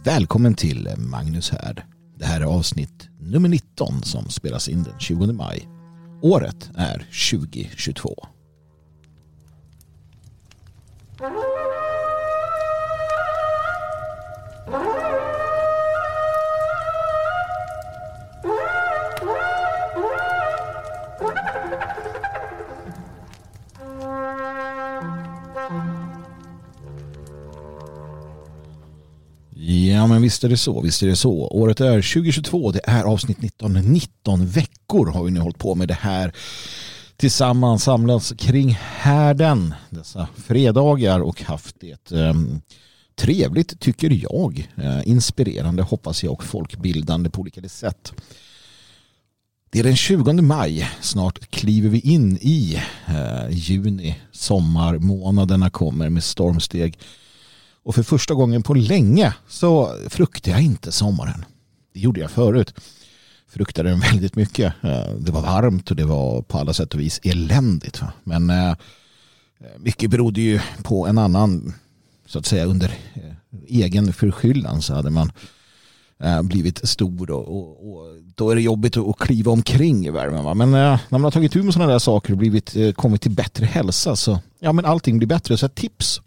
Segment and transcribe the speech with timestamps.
[0.00, 1.84] Välkommen till Magnus här.
[2.18, 5.68] Det här är avsnitt nummer 19 som spelas in den 20 maj.
[6.22, 8.26] Året är 2022.
[30.42, 31.48] Visst är det så, visst är det så.
[31.48, 33.72] Året är 2022, det är avsnitt 19.
[33.72, 36.32] 19 veckor har vi nu hållit på med det här
[37.16, 42.34] tillsammans samlats kring härden dessa fredagar och haft det eh,
[43.16, 44.68] trevligt tycker jag.
[44.76, 48.12] Eh, inspirerande hoppas jag och folkbildande på olika sätt.
[49.70, 54.18] Det är den 20 maj, snart kliver vi in i eh, juni.
[54.32, 56.98] Sommarmånaderna kommer med stormsteg.
[57.84, 61.44] Och för första gången på länge så fruktar jag inte sommaren.
[61.94, 62.74] Det gjorde jag förut.
[63.48, 64.74] Fruktade den väldigt mycket.
[64.82, 68.02] Eh, det var varmt och det var på alla sätt och vis eländigt.
[68.24, 68.74] Men eh,
[69.78, 71.74] mycket berodde ju på en annan,
[72.26, 73.22] så att säga under eh,
[73.66, 75.32] egen förskyllan så hade man
[76.42, 80.58] blivit stor och, och, och, då är det jobbigt att kliva omkring i värmen.
[80.58, 83.66] Men när man har tagit tur med sådana där saker och blivit, kommit till bättre
[83.66, 85.56] hälsa så ja men allting blir bättre.
[85.56, 86.20] Så ett tips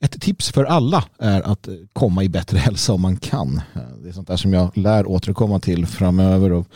[0.00, 3.60] ett tips för alla är att komma i bättre hälsa om man kan.
[4.02, 6.66] Det är sånt där som jag lär återkomma till framöver av,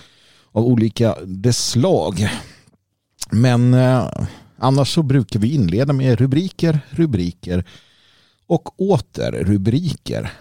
[0.52, 2.28] av olika dess slag.
[3.30, 4.10] Men eh,
[4.58, 7.64] annars så brukar vi inleda med rubriker, rubriker
[8.47, 10.32] och åter rubriker.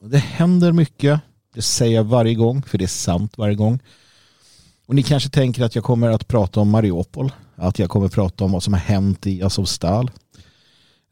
[0.00, 1.20] Det händer mycket.
[1.54, 3.80] Det säger jag varje gång, för det är sant varje gång.
[4.86, 7.32] Och ni kanske tänker att jag kommer att prata om Mariupol.
[7.56, 10.10] Att jag kommer att prata om vad som har hänt i Azovstal.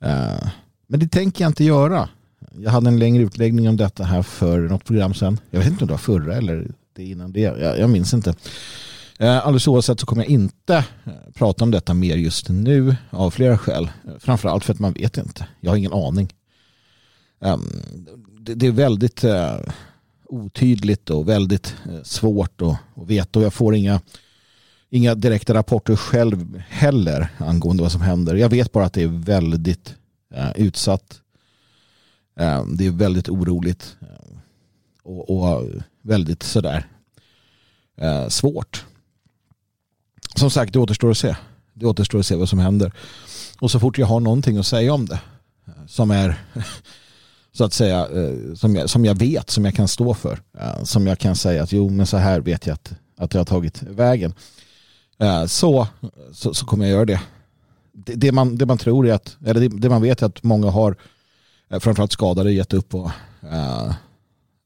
[0.02, 0.48] Eh,
[0.86, 2.08] men det tänker jag inte göra.
[2.58, 5.40] Jag hade en längre utläggning om detta här för något program sedan.
[5.50, 7.40] Jag vet inte om det var förra eller det innan det.
[7.40, 8.34] Jag, jag minns inte.
[9.18, 13.30] Eh, alldeles oavsett så kommer jag inte eh, prata om detta mer just nu av
[13.30, 13.90] flera skäl.
[14.18, 15.46] Framförallt för att man vet inte.
[15.60, 16.32] Jag har ingen aning.
[17.40, 17.60] Ehm,
[18.40, 19.56] det är väldigt eh,
[20.28, 24.00] otydligt och väldigt svårt att veta och jag får inga,
[24.90, 28.34] inga direkta rapporter själv heller angående vad som händer.
[28.34, 29.94] Jag vet bara att det är väldigt
[30.36, 31.20] Eh, utsatt.
[32.40, 34.36] Eh, det är väldigt oroligt eh,
[35.02, 35.62] och,
[36.02, 36.86] väldigt sådär
[38.28, 38.84] svårt.
[40.34, 41.36] Som sagt, det återstår att se.
[41.74, 42.92] Det återstår att se vad som händer.
[43.60, 45.20] Och så fort jag har någonting att säga om det
[45.86, 46.44] som är
[47.52, 48.08] så att säga
[48.56, 50.40] som jag, som jag vet, som jag kan stå för.
[50.84, 53.44] Som jag kan säga att jo men så här vet jag att, att det har
[53.44, 54.34] tagit vägen.
[55.46, 55.86] Så,
[56.32, 57.20] så, så kommer jag göra det
[57.94, 60.42] det, det, man, det man tror är att, eller det, det man vet är att
[60.42, 60.96] många har
[61.70, 63.10] eh, framförallt skadade gett upp och
[63.52, 63.94] eh,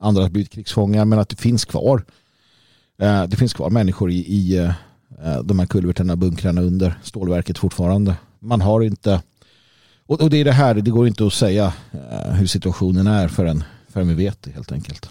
[0.00, 2.04] andra har blivit krigsfångar men att det finns kvar
[3.02, 4.72] eh, det finns kvar människor i, i eh,
[5.44, 8.16] de här kulverterna, bunkrarna under stålverket fortfarande.
[8.40, 9.22] Man har inte
[10.08, 13.28] och, och det är det här, det går inte att säga eh, hur situationen är
[13.28, 15.10] förrän, förrän vi vet det helt enkelt.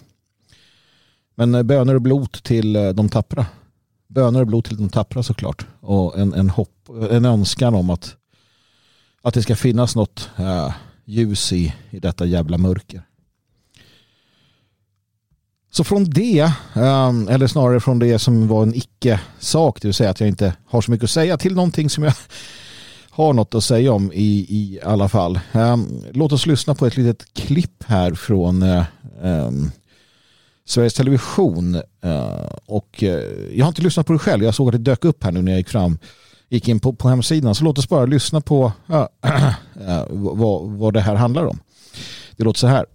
[1.34, 3.46] Men eh, böner och blot till eh, de tappra
[4.08, 5.66] böner och blod till de tappra såklart.
[5.80, 8.16] Och en, en, hopp, en önskan om att,
[9.22, 10.72] att det ska finnas något äh,
[11.04, 13.02] ljus i, i detta jävla mörker.
[15.70, 16.40] Så från det,
[16.74, 20.54] eh, eller snarare från det som var en icke-sak, det vill säga att jag inte
[20.66, 22.12] har så mycket att säga, till någonting som jag
[23.10, 25.40] har något att säga om i, i alla fall.
[25.52, 25.76] Eh,
[26.12, 28.84] låt oss lyssna på ett litet klipp här från äh,
[30.68, 31.74] Sveriges Television.
[32.04, 34.44] Eh, och eh, jag har inte lyssnat på det själv.
[34.44, 35.98] Jag såg att det dök upp här nu när jag gick fram.
[36.48, 37.54] Gick in på, på hemsidan.
[37.54, 39.06] Så låt oss bara lyssna på äh,
[40.10, 41.58] vad, vad det här handlar om.
[42.36, 42.86] Det låter så här.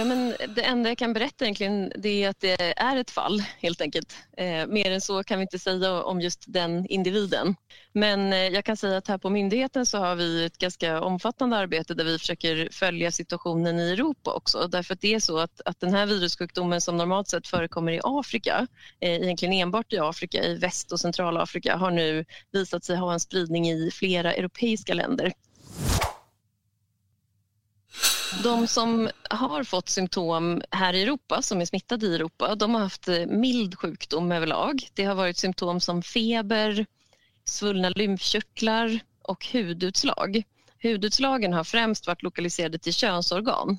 [0.00, 3.42] Ja, men det enda jag kan berätta egentligen det är att det är ett fall
[3.58, 4.14] helt enkelt.
[4.36, 7.56] Eh, mer än så kan vi inte säga om just den individen.
[7.92, 11.56] Men eh, jag kan säga att här på myndigheten så har vi ett ganska omfattande
[11.56, 14.68] arbete där vi försöker följa situationen i Europa också.
[14.68, 18.00] Därför att det är så att, att den här virussjukdomen som normalt sett förekommer i
[18.04, 18.66] Afrika,
[19.00, 23.20] eh, egentligen enbart i Afrika, i Väst och Centralafrika, har nu visat sig ha en
[23.20, 25.32] spridning i flera europeiska länder.
[28.38, 32.80] De som har fått symptom här i Europa, som är smittade i Europa, de har
[32.80, 34.88] haft eh, mild sjukdom överlag.
[34.94, 36.86] Det har varit symptom som feber,
[37.44, 40.42] svullna lymfkörtlar och hudutslag.
[40.82, 43.78] Hudutslagen har främst varit lokaliserade till könsorgan.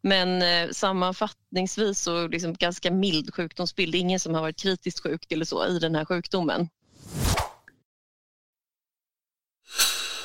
[0.00, 3.94] Men eh, sammanfattningsvis så liksom ganska mild sjukdomsbild.
[3.94, 6.68] Ingen som har varit kritiskt sjuk eller så i den här sjukdomen.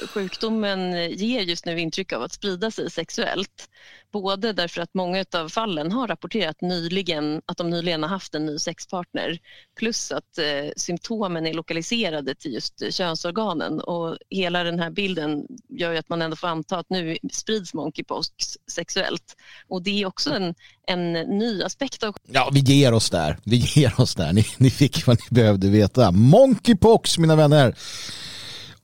[0.07, 3.69] Sjukdomen ger just nu intryck av att sprida sig sexuellt.
[4.11, 8.45] Både därför att många av fallen har rapporterat nyligen att de nyligen har haft en
[8.45, 9.39] ny sexpartner
[9.79, 15.91] plus att eh, symptomen är lokaliserade till just könsorganen och hela den här bilden gör
[15.91, 18.27] ju att man ändå får anta att nu sprids monkeypox
[18.71, 19.35] sexuellt
[19.67, 20.55] och det är också en,
[20.87, 22.15] en ny aspekt av...
[22.31, 23.37] Ja, vi ger oss där.
[23.43, 24.33] Vi ger oss där.
[24.33, 26.11] Ni, ni fick vad ni behövde veta.
[26.11, 27.75] Monkeypox, mina vänner.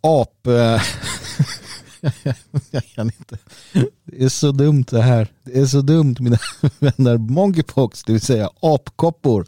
[0.06, 0.48] Ap...
[0.48, 0.81] Eh,
[2.72, 3.38] jag kan inte.
[4.04, 5.28] Det är så dumt det här.
[5.44, 6.38] Det är så dumt mina
[6.80, 7.18] vänner.
[7.18, 9.46] Monkeypox, det vill säga apkoppor.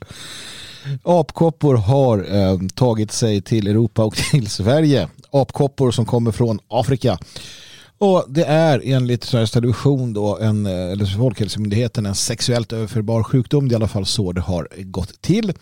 [1.03, 5.09] Apkoppor har eh, tagit sig till Europa och till Sverige.
[5.31, 7.17] Apkoppor som kommer från Afrika.
[7.97, 13.67] Och det är enligt Sveriges Television då en, eh, eller Folkhälsomyndigheten en sexuellt överförbar sjukdom.
[13.67, 15.53] Det är i alla fall så det har gått till.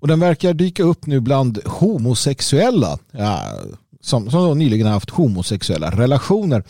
[0.00, 2.98] Och den verkar dyka upp nu bland homosexuella.
[3.10, 3.52] Ja,
[4.00, 6.64] som, som nyligen har haft homosexuella relationer.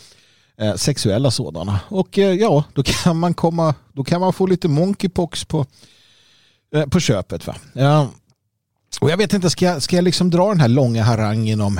[0.57, 1.79] Eh, sexuella sådana.
[1.87, 5.65] Och eh, ja, då kan man komma, då kan man få lite monkeypox på,
[6.75, 7.47] eh, på köpet.
[7.47, 7.55] Va?
[7.73, 8.09] Ja.
[9.01, 11.79] Och jag vet inte, ska jag, ska jag liksom dra den här långa harangen om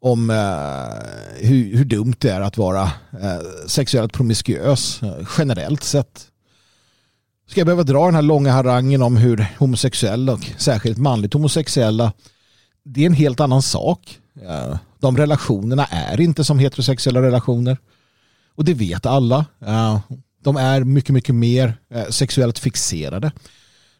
[0.00, 2.82] om eh, hur, hur, dumt det är att vara
[3.22, 6.26] eh, sexuellt promiskuös eh, generellt sett.
[7.46, 12.12] Ska jag behöva dra den här långa harangen om hur homosexuella och särskilt manligt homosexuella
[12.92, 14.18] det är en helt annan sak.
[15.00, 17.78] De relationerna är inte som heterosexuella relationer.
[18.54, 19.46] Och det vet alla.
[20.42, 23.32] De är mycket, mycket mer eh, sexuellt fixerade.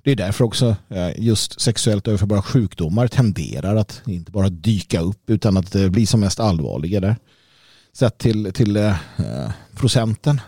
[0.03, 5.31] Det är därför också eh, just sexuellt överförbara sjukdomar tenderar att inte bara dyka upp
[5.31, 7.17] utan att eh, bli som mest allvarliga där.
[7.93, 8.97] Sett till, till eh,
[9.77, 10.41] procenten.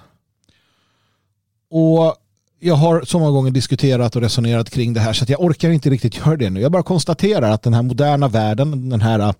[1.70, 2.16] Och
[2.64, 5.70] jag har så många gånger diskuterat och resonerat kring det här så att jag orkar
[5.70, 6.61] inte riktigt göra det nu.
[6.61, 9.35] Jag bara konstaterar att den här moderna världen, den här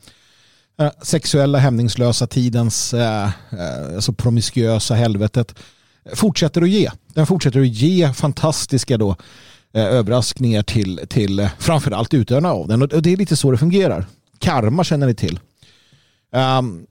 [0.81, 3.31] äh, sexuella hämningslösa tidens äh,
[3.95, 5.55] alltså promiskuösa helvetet
[6.15, 6.91] fortsätter att ge.
[7.15, 9.17] Den fortsätter att ge fantastiska då,
[9.73, 12.83] äh, överraskningar till, till framförallt utövarna av den.
[12.83, 14.07] Och det är lite så det fungerar.
[14.39, 15.41] Karma känner ni till.
[16.33, 16.87] Um,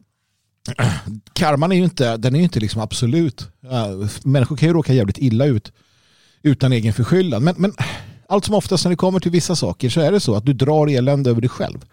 [1.33, 3.48] karman är ju inte, den är inte liksom absolut.
[3.66, 5.72] Uh, människor kan ju råka jävligt illa ut
[6.43, 7.43] utan egen förskyllan.
[7.43, 7.73] Men, men
[8.27, 10.53] allt som oftast när det kommer till vissa saker så är det så att du
[10.53, 11.85] drar elände över dig själv.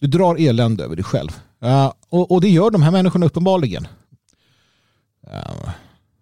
[0.00, 1.30] Du drar elände över dig själv.
[1.64, 3.88] Uh, och, och, det gör de här människorna uppenbarligen.
[5.26, 5.70] Uh,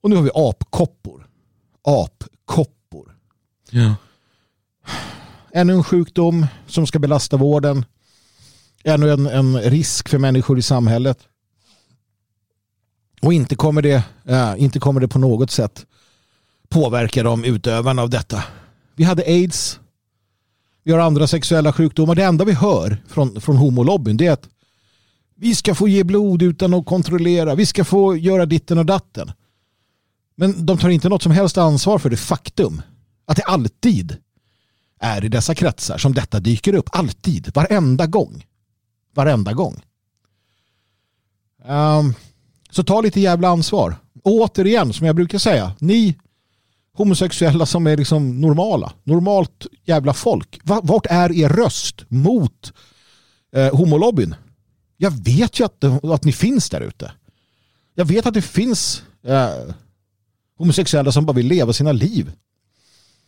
[0.00, 1.26] Och nu har vi apkoppor.
[1.84, 3.16] Apkoppor.
[3.70, 3.94] Ja.
[5.52, 7.84] Ännu en sjukdom som ska belasta vården.
[8.84, 11.18] Ännu en, en risk för människor i samhället.
[13.22, 15.86] Och inte kommer det, äh, inte kommer det på något sätt
[16.70, 18.44] påverka de utövarna av detta.
[18.96, 19.80] Vi hade aids.
[20.82, 22.14] Vi har andra sexuella sjukdomar.
[22.14, 24.48] Det enda vi hör från, från homolobbyn det är att
[25.40, 27.54] vi ska få ge blod utan att kontrollera.
[27.54, 29.32] Vi ska få göra ditten och datten.
[30.36, 32.82] Men de tar inte något som helst ansvar för det faktum
[33.26, 34.16] att det alltid
[35.00, 36.88] är i dessa kretsar som detta dyker upp.
[36.92, 37.54] Alltid.
[37.54, 38.46] Varenda gång.
[39.14, 39.82] Varenda gång.
[41.64, 42.14] Um,
[42.70, 43.96] så ta lite jävla ansvar.
[44.22, 46.16] Och återigen, som jag brukar säga, ni
[46.92, 50.60] homosexuella som är liksom normala, normalt jävla folk.
[50.64, 52.72] Vart är er röst mot
[53.52, 54.34] eh, homolobbyn?
[55.02, 57.12] Jag vet ju att, att ni finns där ute.
[57.94, 59.74] Jag vet att det finns eh,
[60.58, 62.32] homosexuella som bara vill leva sina liv.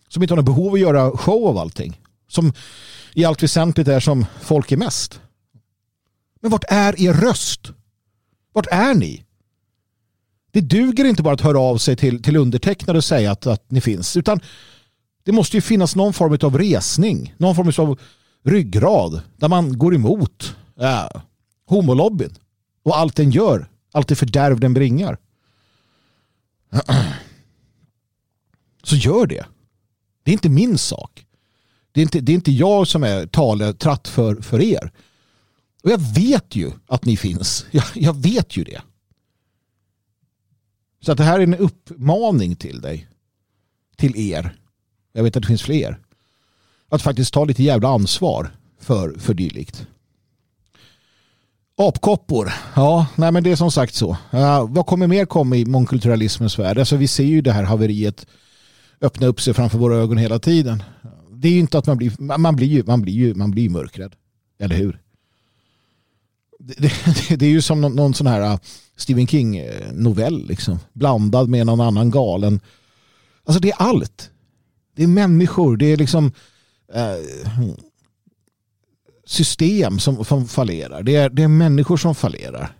[0.09, 2.01] Som inte har något behov av att göra show av allting.
[2.29, 2.53] som
[3.15, 5.21] i allt väsentligt är som folk är mest.
[6.41, 7.73] Men vart är er röst?
[8.53, 9.25] Vart är ni?
[10.51, 13.71] Det duger inte bara att höra av sig till, till undertecknade och säga att, att
[13.71, 14.17] ni finns.
[14.17, 14.41] Utan
[15.25, 17.35] det måste ju finnas någon form av resning.
[17.39, 17.99] Någon form av
[18.45, 21.23] ryggrad där man går emot äh,
[21.73, 22.35] homolobbyn
[22.83, 23.69] och allt den gör.
[23.93, 25.19] Allt det fördärv den bringar.
[28.83, 29.47] Så gör det.
[30.23, 31.27] Det är inte min sak.
[31.93, 34.93] Det är inte, det är inte jag som är taletratt för, för er.
[35.83, 37.67] Och jag vet ju att ni finns.
[37.71, 38.83] Jag, jag vet ju det.
[41.01, 43.09] Så att det här är en uppmaning till dig.
[43.97, 44.57] Till er.
[45.13, 45.99] Jag vet att det finns fler.
[46.89, 49.87] Att faktiskt ta lite jävla ansvar för, för dylikt.
[51.89, 52.53] Apkoppor.
[52.77, 54.11] Ja, nej men det är som sagt så.
[54.11, 56.79] Uh, vad kommer mer komma i mångkulturalismens värld?
[56.79, 58.27] Alltså vi ser ju det här haveriet
[59.01, 60.83] öppna upp sig framför våra ögon hela tiden.
[61.31, 63.71] Det är ju inte att man blir, man blir ju, man blir ju, man blir
[63.71, 64.15] mörkrädd.
[64.59, 65.01] Eller hur?
[66.59, 68.59] Det, det, det är ju som någon, någon sån här äh,
[68.97, 70.79] Stephen King-novell liksom.
[70.93, 72.61] Blandad med någon annan galen.
[73.45, 74.31] Alltså det är allt.
[74.97, 76.33] Det är människor, det är liksom
[76.95, 77.17] eh,
[79.33, 81.03] system som, som fallerar.
[81.03, 82.77] Det är, det är människor som fallerar.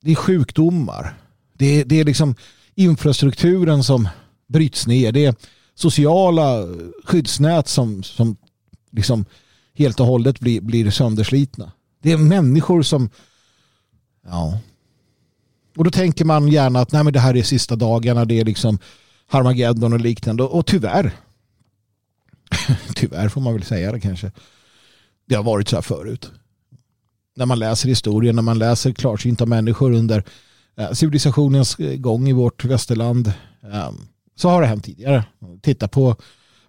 [0.00, 1.14] Det är sjukdomar.
[1.52, 2.34] Det är, det är liksom
[2.74, 4.08] infrastrukturen som
[4.46, 5.12] bryts ner.
[5.12, 5.34] Det är
[5.74, 6.66] sociala
[7.04, 8.36] skyddsnät som, som
[8.90, 9.24] liksom
[9.74, 11.72] helt och hållet blir, blir sönderslitna.
[12.02, 13.10] Det är människor som
[14.26, 14.58] ja.
[15.76, 18.24] Och då tänker man gärna att nej, men det här är sista dagarna.
[18.24, 18.78] Det är liksom
[19.26, 20.42] Harmageddon och liknande.
[20.42, 21.12] Och tyvärr.
[22.94, 24.32] tyvärr får man väl säga det kanske.
[25.28, 26.30] Det har varit så här förut.
[27.36, 30.24] När man läser historien, när man läser klarsynta människor under
[30.76, 33.32] eh, civilisationens gång i vårt västerland.
[33.72, 33.90] Eh,
[34.36, 35.24] så har det hänt tidigare.
[35.62, 36.16] Titta på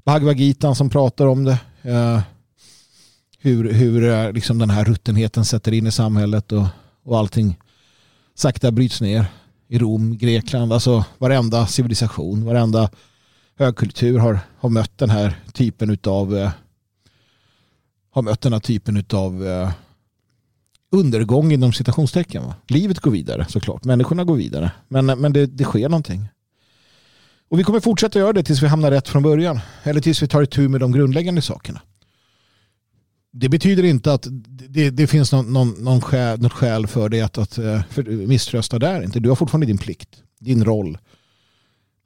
[0.06, 1.58] Bhagavad Gita som pratar om det.
[1.82, 2.22] Eh,
[3.40, 6.66] hur hur liksom den här ruttenheten sätter in i samhället och,
[7.04, 7.58] och allting
[8.36, 9.26] sakta bryts ner
[9.68, 12.90] i Rom, Grekland, alltså varenda civilisation, varenda
[13.58, 16.52] högkultur har, har mött den här typen av eh,
[18.12, 19.72] har mött den här typen av eh,
[20.92, 22.44] undergång inom citationstecken.
[22.44, 22.56] Va?
[22.68, 26.30] Livet går vidare såklart, människorna går vidare, men, men det, det sker någonting.
[27.50, 30.28] Och vi kommer fortsätta göra det tills vi hamnar rätt från början, eller tills vi
[30.28, 31.82] tar itu med de grundläggande sakerna.
[33.32, 34.28] Det betyder inte att
[34.70, 38.04] det, det finns någon, någon, någon skäl, något skäl för dig att, att eh, för,
[38.04, 39.04] misströsta där.
[39.04, 39.20] Inte.
[39.20, 40.98] Du har fortfarande din plikt, din roll,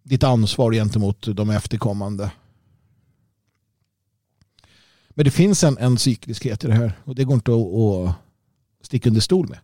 [0.03, 2.31] ditt ansvar gentemot de efterkommande.
[5.13, 8.15] Men det finns en, en cykliskhet i det här och det går inte att, att
[8.86, 9.60] sticka under stol med.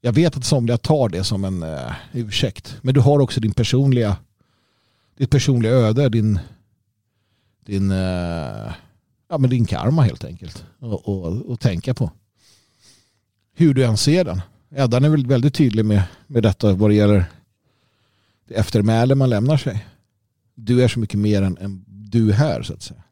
[0.00, 2.76] Jag vet att somliga tar det som en uh, ursäkt.
[2.82, 4.16] Men du har också din personliga,
[5.16, 6.38] ditt personliga öde, din,
[7.64, 8.72] din uh,
[9.28, 10.64] ja, men din karma helt enkelt.
[10.78, 12.10] Och, och, och tänka på.
[13.54, 14.40] Hur du än ser den.
[14.70, 17.24] Eddan är väl väldigt tydlig med, med detta vad det gäller
[18.48, 19.86] det eftermäle man lämnar sig.
[20.54, 23.03] Du är så mycket mer än, än du här så att säga.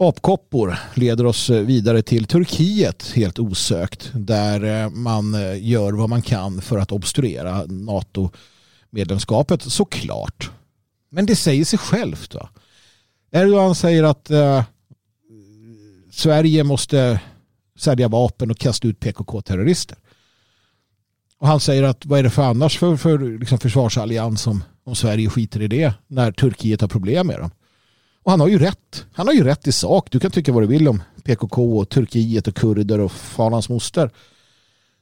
[0.00, 6.08] Apkoppor leder oss eh, vidare till Turkiet helt osökt där eh, man eh, gör vad
[6.08, 10.50] man kan för att obstruera NATO-medlemskapet såklart.
[11.10, 12.34] Men det säger sig självt.
[12.34, 12.48] Va?
[13.30, 14.64] Erdogan säger att eh,
[16.10, 17.20] Sverige måste
[17.78, 19.98] sälja vapen och kasta ut PKK-terrorister.
[21.38, 24.94] Och han säger att vad är det för annars för, för liksom försvarsallians om, om
[24.94, 27.50] Sverige skiter i det när Turkiet har problem med dem.
[28.28, 29.06] Och han har ju rätt.
[29.12, 30.08] Han har ju rätt i sak.
[30.10, 33.68] Du kan tycka vad du vill om PKK och Turkiet och kurder och fan hans
[33.68, 34.10] moster.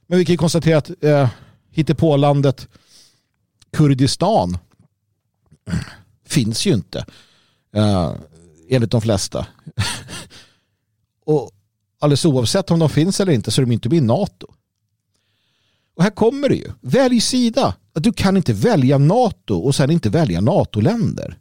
[0.07, 1.29] Men vi kan ju konstatera att eh,
[1.71, 2.67] hittepålandet
[3.71, 4.57] Kurdistan
[6.25, 7.05] finns ju inte.
[7.75, 8.13] Eh,
[8.69, 9.47] enligt de flesta.
[11.25, 11.51] och
[11.99, 14.47] alldeles oavsett om de finns eller inte så är de inte med i NATO.
[15.95, 16.71] Och här kommer det ju.
[16.81, 17.75] Välj sida.
[17.93, 21.37] Du kan inte välja NATO och sen inte välja NATO-länder.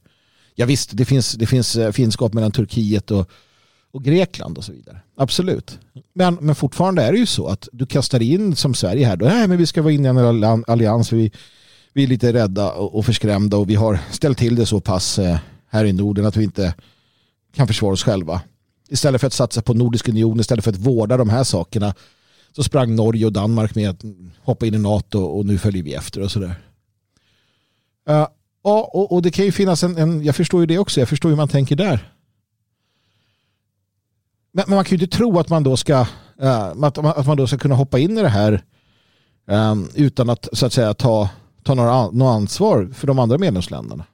[0.59, 3.31] Ja visst, det finns, det finns eh, finskap mellan Turkiet och,
[3.91, 5.01] och Grekland och så vidare.
[5.17, 5.79] Absolut.
[6.13, 9.17] Men, men fortfarande är det ju så att du kastar in som Sverige här.
[9.17, 11.13] Då, nej, men vi ska vara inne i en allians.
[11.13, 11.33] Vi,
[11.93, 15.19] vi är lite rädda och, och förskrämda och vi har ställt till det så pass
[15.19, 16.75] eh, här i Norden att vi inte
[17.55, 18.41] kan försvara oss själva.
[18.89, 21.95] Istället för att satsa på Nordisk union, istället för att vårda de här sakerna
[22.53, 24.05] så sprang Norge och Danmark med att
[24.43, 26.55] hoppa in i NATO och nu följer vi efter och sådär.
[28.11, 28.27] Uh, eh,
[28.67, 31.09] Ja, och, och det kan ju finnas en, en, jag förstår ju det också, jag
[31.09, 32.13] förstår hur man tänker där.
[34.53, 36.01] Men, men man kan ju inte tro att man då ska,
[36.43, 38.65] uh, att, att man då ska kunna hoppa in i det här
[39.45, 41.31] um, utan att så att säga ta,
[41.63, 44.07] ta några, något ansvar för de andra medlemsländerna.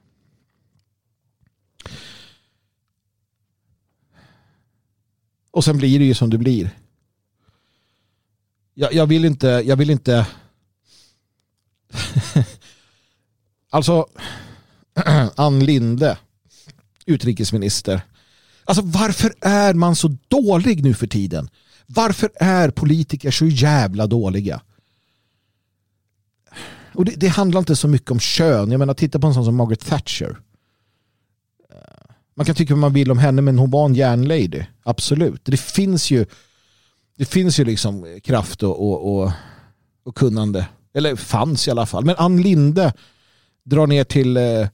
[5.51, 6.77] Och sen blir det ju som det blir.
[8.73, 10.27] Jag, jag vill inte, jag vill inte
[13.73, 14.05] alltså
[15.35, 16.17] Ann Linde,
[17.05, 18.01] utrikesminister.
[18.65, 21.49] Alltså varför är man så dålig nu för tiden?
[21.85, 24.61] Varför är politiker så jävla dåliga?
[26.93, 28.71] Och det, det, handlar inte så mycket om kön.
[28.71, 30.37] Jag menar, titta på en sån som Margaret Thatcher.
[32.35, 34.63] Man kan tycka vad man vill om henne, men hon var en järnlady.
[34.83, 35.41] Absolut.
[35.45, 36.25] Det finns ju,
[37.17, 39.31] det finns ju liksom kraft och, och, och,
[40.03, 40.67] och kunnande.
[40.93, 42.05] Eller fanns i alla fall.
[42.05, 42.93] Men Ann Linde
[43.63, 44.67] drar ner till eh,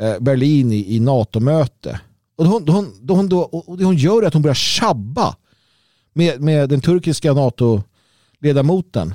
[0.00, 2.00] eh, Berlin i, i NATO-möte.
[2.36, 2.58] Och, då,
[3.00, 5.36] då, hon, då, och det hon gör är att hon börjar tjabba
[6.12, 9.14] med, med den turkiska NATO-ledamoten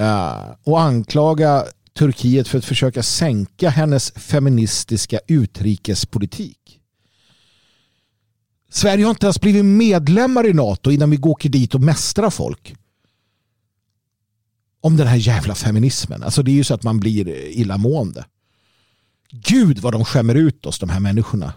[0.00, 1.64] uh, och anklaga
[1.98, 6.80] Turkiet för att försöka sänka hennes feministiska utrikespolitik.
[8.70, 12.74] Sverige har inte ens blivit medlemmar i NATO innan vi åker dit och mästrar folk.
[14.80, 16.22] Om den här jävla feminismen.
[16.22, 18.24] Alltså det är ju så att man blir illamående.
[19.32, 21.52] Gud vad de skämmer ut oss de här människorna.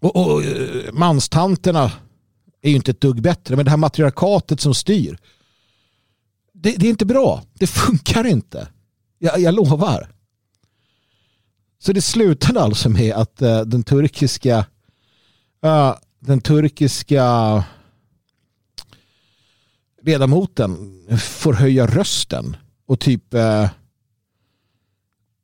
[0.00, 1.92] Och, och eh, manstanterna
[2.62, 3.56] är ju inte ett dugg bättre.
[3.56, 5.18] Men det här matriarkatet som styr.
[6.52, 7.42] Det, det är inte bra.
[7.54, 8.68] Det funkar inte.
[9.18, 10.08] Jag, jag lovar.
[11.78, 14.66] Så det slutade alltså med att eh, den turkiska
[15.64, 17.64] eh, den turkiska
[20.02, 23.34] ledamoten får höja rösten och typ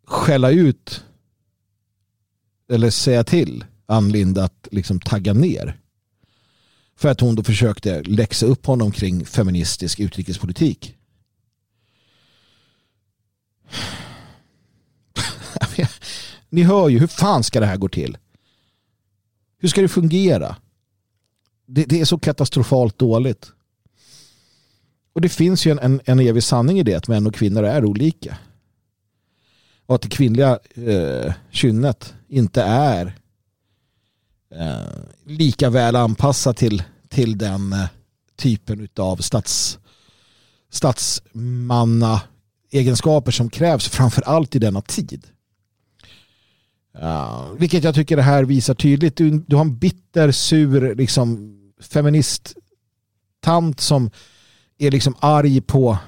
[0.08, 1.04] skälla ut
[2.72, 5.80] eller säga till Ann Linde att liksom tagga ner.
[6.96, 10.94] För att hon då försökte läxa upp honom kring feministisk utrikespolitik.
[16.50, 18.18] Ni hör ju, hur fan ska det här gå till?
[19.58, 20.56] Hur ska det fungera?
[21.66, 23.52] Det, det är så katastrofalt dåligt.
[25.12, 27.64] Och det finns ju en, en, en evig sanning i det att män och kvinnor
[27.64, 28.38] är olika.
[29.88, 33.14] Och att det kvinnliga eh, kynnet inte är
[34.54, 37.86] eh, lika väl anpassat till, till den eh,
[38.36, 39.78] typen av stats,
[40.70, 42.20] statsmanna
[42.70, 45.26] egenskaper som krävs framför allt i denna tid.
[47.02, 49.16] Uh, vilket jag tycker det här visar tydligt.
[49.16, 54.10] Du, du har en bitter, sur liksom, feministtant som
[54.78, 55.98] är liksom arg på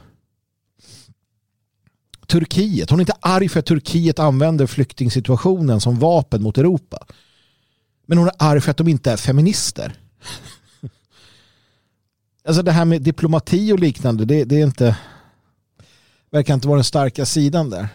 [2.31, 2.91] Turkiet.
[2.91, 7.07] Hon är inte arg för att Turkiet använder flyktingsituationen som vapen mot Europa.
[8.07, 9.95] Men hon är arg för att de inte är feminister.
[12.45, 14.97] Alltså det här med diplomati och liknande, det, det är inte
[16.31, 17.89] verkar inte vara den starka sidan där.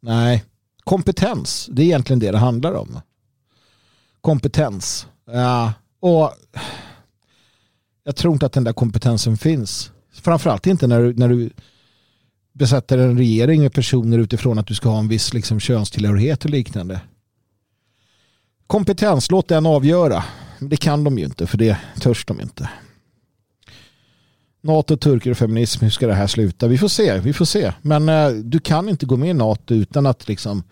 [0.00, 0.44] Nej,
[0.84, 1.68] kompetens.
[1.72, 3.00] Det är egentligen det det handlar om.
[4.20, 5.06] Kompetens.
[5.24, 6.32] Ja, och
[8.04, 9.92] jag tror inte att den där kompetensen finns.
[10.12, 11.50] Framförallt inte när du, när du
[12.52, 16.50] besätter en regering med personer utifrån att du ska ha en viss liksom, könstillhörighet och
[16.50, 17.00] liknande.
[18.66, 20.24] Kompetens, låt den avgöra.
[20.58, 22.70] Det kan de ju inte för det törs de inte.
[24.62, 26.68] NATO, turker och feminism, hur ska det här sluta?
[26.68, 27.72] Vi får se, vi får se.
[27.82, 30.62] Men eh, du kan inte gå med i NATO utan att liksom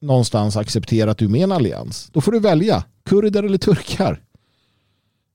[0.00, 2.10] någonstans acceptera att du är med i en allians.
[2.12, 4.22] Då får du välja, kurder eller turkar.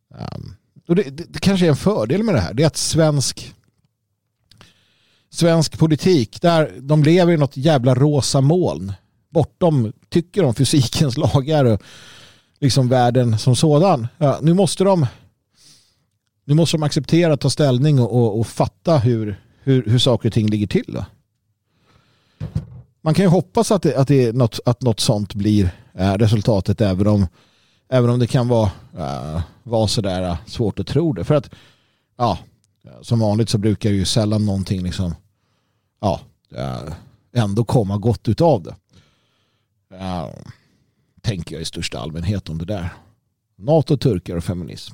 [0.09, 0.55] Um,
[0.91, 2.53] och det, det, det, kanske är en fördel med det här.
[2.53, 3.53] Det är att svensk,
[5.29, 8.93] svensk politik, där de lever i något jävla rosa moln.
[9.29, 11.81] Bortom, tycker de, fysikens lagar och
[12.59, 14.07] liksom världen som sådan.
[14.17, 15.05] Ja, nu måste de
[16.45, 20.33] nu måste de acceptera, ta ställning och, och, och fatta hur, hur, hur saker och
[20.33, 20.85] ting ligger till.
[20.87, 21.05] Då.
[23.01, 26.81] Man kan ju hoppas att, det, att, det något, att något sånt blir eh, resultatet
[26.81, 27.27] även om,
[27.91, 31.23] även om det kan vara, äh, vara sådär äh, svårt att tro det.
[31.23, 31.49] För att
[32.17, 32.37] ja,
[32.85, 35.15] eh, som vanligt så brukar ju sällan någonting liksom,
[36.01, 36.19] ja,
[37.33, 38.75] ändå komma gott utav det.
[41.21, 42.89] tänker jag i största allmänhet om det där.
[43.57, 44.93] NATO, turkar och feminism.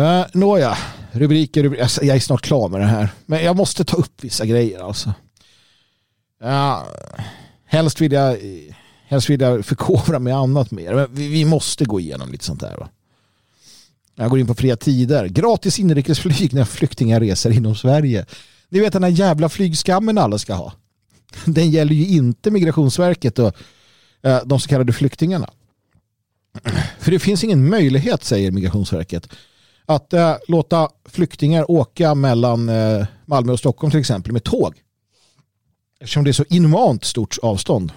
[0.00, 0.78] Uh, Nåja,
[1.12, 2.04] rubriker, rubriker.
[2.04, 3.08] Jag är snart klar med det här.
[3.26, 5.14] Men jag måste ta upp vissa grejer alltså.
[6.44, 6.82] Uh,
[7.64, 8.38] helst, vill jag,
[9.06, 10.94] helst vill jag förkovra mig annat mer.
[10.94, 12.76] Men vi, vi, måste gå igenom lite sånt där.
[12.76, 12.88] Va?
[14.14, 15.26] Jag går in på fria tider.
[15.28, 18.26] Gratis inrikesflyg när flyktingar reser inom Sverige.
[18.68, 20.72] Ni vet den här jävla flygskammen alla ska ha.
[21.44, 23.56] Den gäller ju inte Migrationsverket och
[24.22, 25.50] eh, de så kallade flyktingarna.
[26.98, 29.28] För det finns ingen möjlighet, säger Migrationsverket,
[29.86, 34.74] att eh, låta flyktingar åka mellan eh, Malmö och Stockholm till exempel med tåg.
[36.00, 37.92] Eftersom det är så inhumant stort avstånd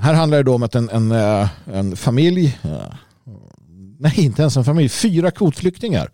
[0.00, 2.94] här handlar det om att en, en, eh, en familj, eh,
[3.98, 6.10] nej inte ens en familj, fyra kvotflyktingar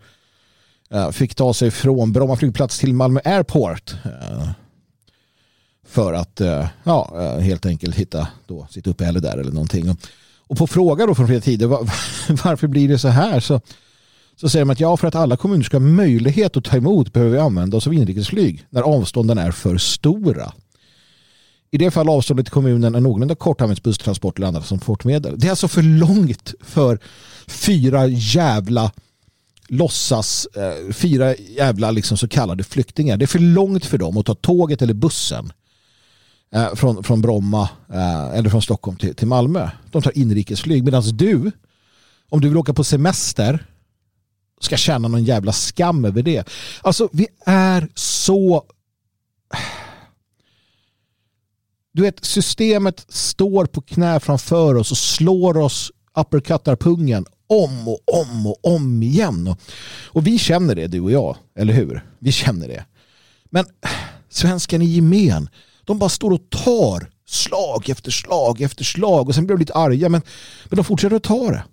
[0.89, 3.95] eh, fick ta sig från Bromma flygplats till Malmö Airport
[5.87, 6.41] för att
[6.83, 9.97] ja, helt enkelt hitta då sitt uppehälle där eller någonting.
[10.47, 11.67] Och på fråga då från flera tider
[12.43, 13.61] varför blir det så här så,
[14.35, 17.13] så säger de att ja för att alla kommuner ska ha möjlighet att ta emot
[17.13, 20.53] behöver vi använda oss av inrikesflyg när avstånden är för stora.
[21.75, 25.39] I det fall avståndet till kommunen är någorlunda kort används busstransport eller andra fortmedel.
[25.39, 26.99] Det är alltså för långt för
[27.47, 28.91] fyra jävla
[29.67, 33.17] låtsas, eh, fyra jävla liksom så kallade flyktingar.
[33.17, 35.53] Det är för långt för dem att ta tåget eller bussen
[36.53, 39.69] eh, från, från Bromma eh, eller från Stockholm till, till Malmö.
[39.91, 41.51] De tar inrikesflyg medan du,
[42.29, 43.65] om du vill åka på semester
[44.61, 46.49] ska känna någon jävla skam över det.
[46.81, 48.63] Alltså vi är så
[51.95, 57.99] du vet, systemet står på knä framför oss och slår oss, uppercuttar pungen om och
[58.21, 59.55] om och om igen.
[60.05, 62.05] Och vi känner det, du och jag, eller hur?
[62.19, 62.85] Vi känner det.
[63.45, 63.65] Men
[64.29, 65.49] svensken i gemen,
[65.85, 69.73] de bara står och tar slag efter slag efter slag och sen blir de lite
[69.73, 70.21] arga men,
[70.69, 71.63] men de fortsätter att ta det.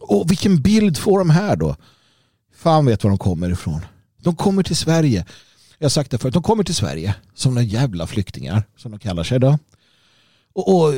[0.00, 1.76] Och vilken bild får de här då?
[2.54, 3.80] Fan vet var de kommer ifrån.
[4.22, 5.26] De kommer till Sverige
[5.78, 8.98] jag har sagt det förut, de kommer till Sverige som några jävla flyktingar som de
[9.00, 9.58] kallar sig då.
[10.52, 10.94] Och, och,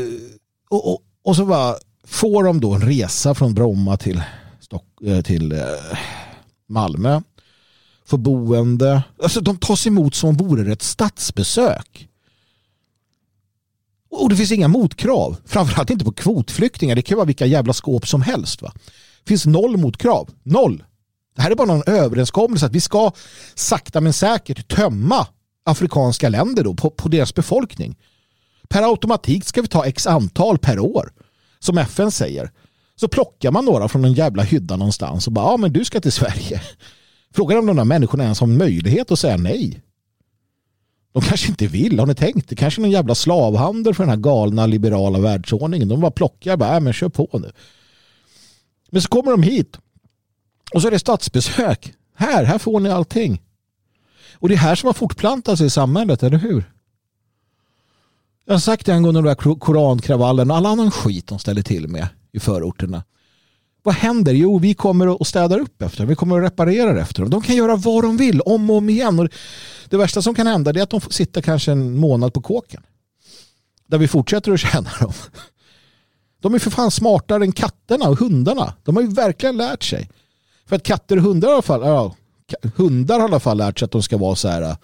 [0.69, 4.23] och, och, och så bara får de då en resa från Bromma till,
[4.61, 5.59] Stock, eh, till eh,
[6.69, 7.21] Malmö.
[8.07, 9.03] Får boende.
[9.23, 12.09] Alltså de tas emot som vore det ett statsbesök.
[14.11, 15.37] Och det finns inga motkrav.
[15.45, 16.97] Framförallt inte på kvotflyktingar.
[16.97, 18.63] Det kan vara vilka jävla skåp som helst.
[18.63, 18.73] Va?
[19.25, 20.31] Det finns noll motkrav.
[20.43, 20.85] Noll.
[21.39, 23.13] Det här är bara någon överenskommelse att vi ska
[23.55, 25.27] sakta men säkert tömma
[25.65, 27.97] afrikanska länder då på, på deras befolkning.
[28.69, 31.13] Per automatik ska vi ta x antal per år.
[31.59, 32.51] Som FN säger.
[32.97, 36.01] Så plockar man några från en jävla hydda någonstans och bara, ja men du ska
[36.01, 36.63] till Sverige.
[37.35, 39.83] Frågan om de där människorna ens har möjlighet att säga nej.
[41.13, 42.49] De kanske inte vill, har ni tänkt?
[42.49, 45.89] Det kanske är någon jävla slavhandel för den här galna liberala världsordningen.
[45.89, 47.53] De bara plockar, bara, äh, men kör på nu.
[48.91, 49.79] Men så kommer de hit
[50.75, 51.95] och så är det statsbesök.
[52.15, 53.43] Här, här får ni allting.
[54.35, 56.73] Och det är här som har fortplantat sig i samhället, eller hur?
[58.45, 61.89] Jag har sagt det angående de där korankravallerna och all annan skit de ställer till
[61.89, 63.03] med i förorterna.
[63.83, 64.33] Vad händer?
[64.33, 66.09] Jo, vi kommer att städa upp efter dem.
[66.09, 67.31] Vi kommer att reparera efter dem.
[67.31, 69.19] De kan göra vad de vill om och om igen.
[69.19, 69.29] Och
[69.89, 72.83] det värsta som kan hända är att de får sitta kanske en månad på kåken.
[73.87, 75.13] Där vi fortsätter att tjäna dem.
[76.41, 78.75] De är för fan smartare än katterna och hundarna.
[78.85, 80.11] De har ju verkligen lärt sig.
[80.69, 82.15] För att katter och hundar i alla fall, ja,
[82.77, 84.77] hundar har i alla fall lärt sig att de ska vara så här eh,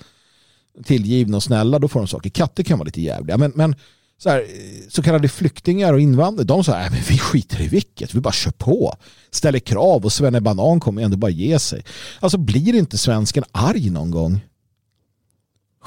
[0.84, 2.30] tillgivna och snälla, då får de saker.
[2.30, 3.38] Katter kan vara lite jävliga.
[3.38, 3.74] Men, men
[4.18, 8.14] så, här, eh, så kallade flyktingar och invandrare, de säger att vi skiter i vilket,
[8.14, 8.96] vi bara kör på.
[9.30, 11.84] Ställer krav och Svenne Banan kommer ändå bara ge sig.
[12.20, 14.40] Alltså blir inte svensken arg någon gång?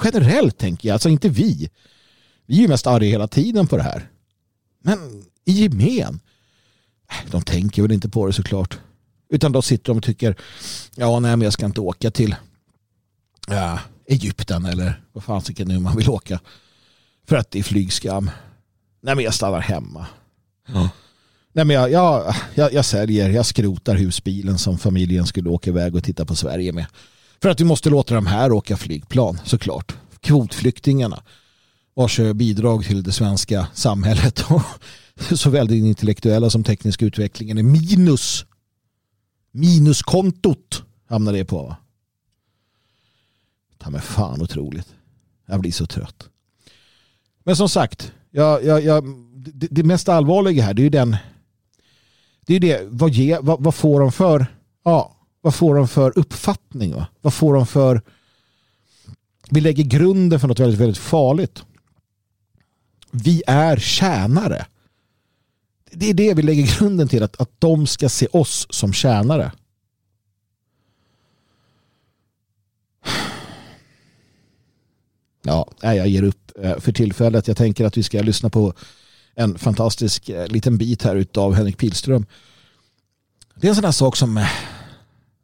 [0.04, 1.70] Generellt tänker jag, alltså inte vi.
[2.46, 4.10] Vi är ju mest arga hela tiden på det här.
[4.82, 6.20] Men i gemen,
[7.10, 8.78] äh, de tänker väl inte på det såklart.
[9.28, 10.36] Utan då sitter de och tycker
[10.94, 12.36] ja nej men jag ska inte åka till
[13.46, 16.40] ja, Egypten eller vad fan tycker nu man vill åka.
[17.28, 18.30] För att det är flygskam.
[19.00, 20.06] Nej men jag stannar hemma.
[20.66, 20.90] Ja.
[21.52, 25.94] Nej men jag, jag, jag, jag säljer, jag skrotar husbilen som familjen skulle åka iväg
[25.94, 26.86] och titta på Sverige med.
[27.42, 29.96] För att vi måste låta de här åka flygplan såklart.
[30.20, 31.22] Kvotflyktingarna
[31.94, 34.62] vars bidrag till det svenska samhället och
[35.38, 38.44] såväl den intellektuella som tekniska utvecklingen är minus
[39.58, 41.62] Minuskontot hamnar det på.
[41.62, 41.76] Va?
[43.78, 44.94] Ta mig fan otroligt.
[45.46, 46.28] Jag blir så trött.
[47.42, 51.16] Men som sagt, jag, jag, jag, det, det, mest allvarliga här det är ju den
[52.40, 54.46] det är det, vad, ge, vad, vad, får de för
[54.84, 56.94] ja, vad får de för uppfattning?
[56.94, 57.06] Va?
[57.20, 58.02] Vad får de för
[59.50, 61.64] vi lägger grunden för något väldigt, väldigt farligt.
[63.10, 64.66] Vi är tjänare
[65.92, 69.52] det är det vi lägger grunden till, att, att de ska se oss som tjänare.
[75.42, 77.48] Ja, jag ger upp eh, för tillfället.
[77.48, 78.72] Jag tänker att vi ska lyssna på
[79.34, 82.26] en fantastisk eh, liten bit här utav Henrik Pilström.
[83.54, 84.48] Det är en sån här sak som eh,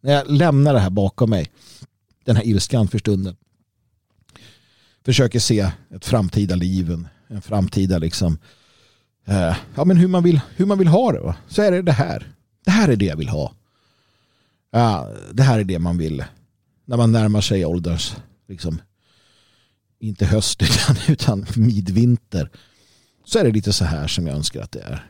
[0.00, 1.50] när jag lämnar det här bakom mig,
[2.24, 3.36] den här ilskan för stunden,
[5.04, 8.38] försöker se ett framtida liv, en, en framtida liksom
[9.26, 11.20] eh, ja, men hur, man vill, hur man vill ha det.
[11.20, 11.36] Va?
[11.48, 12.26] Så är det det här.
[12.64, 13.52] Det här är det jag vill ha.
[14.70, 16.24] Ja, det här är det man vill
[16.84, 18.16] när man närmar sig ålderns
[18.48, 18.80] liksom,
[19.98, 22.50] inte höst utan, utan midvinter
[23.24, 25.06] så är det lite så här som jag önskar att det är.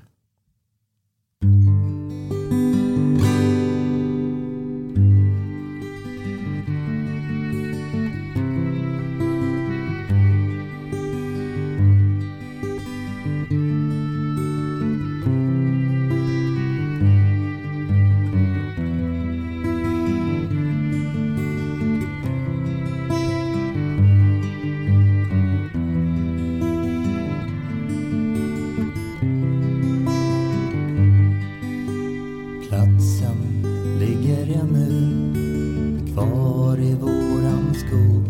[32.85, 33.65] platsen
[33.99, 38.25] ligger ännu kvar i våran skog.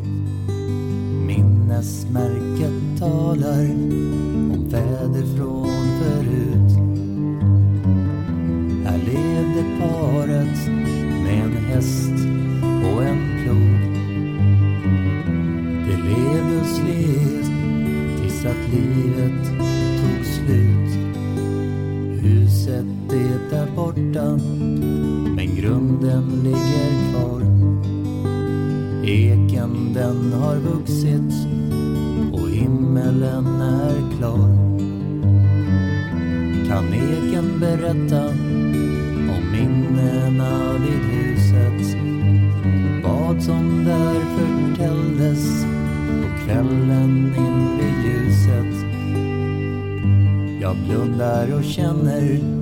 [1.27, 5.84] Minnesmärket talar om väder från
[51.65, 52.54] känner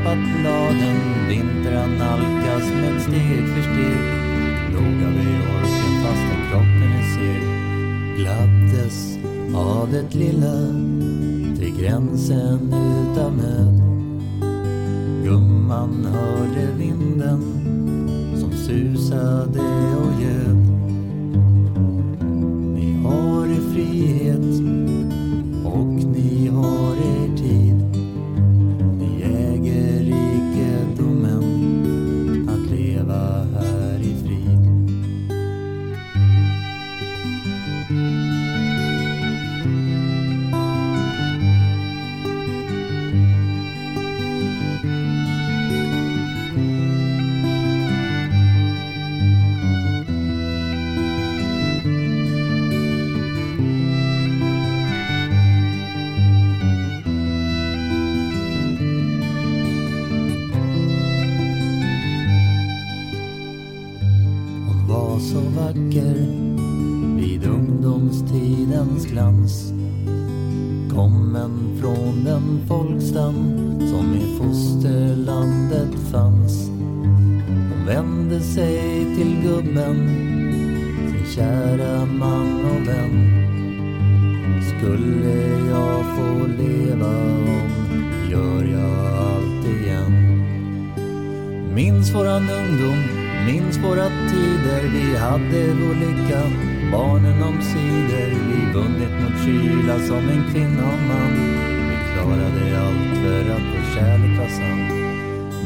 [0.00, 4.02] tappat bladen Vintern nalkas men steg för steg.
[4.72, 7.42] Låga vid orken fastän kroppen är seg.
[8.16, 9.18] Gladdes
[9.54, 10.56] av det lilla
[11.58, 12.89] till gränsen
[92.00, 92.98] Minns våran ungdom,
[93.46, 94.82] minns våra tider.
[94.92, 96.42] Vi hade vår lycka,
[96.92, 101.34] barnen omsider Vi vunnit mot kyla som en kvinna och man.
[101.88, 104.82] Vi klarade allt för att vår kärlek var sann.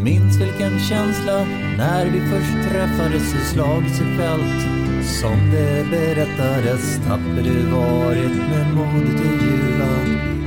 [0.02, 1.46] Minns vilken känsla
[1.78, 4.60] när vi först träffades i slagits i fält
[5.20, 9.92] Som det berättades tapper du varit med modet i jula.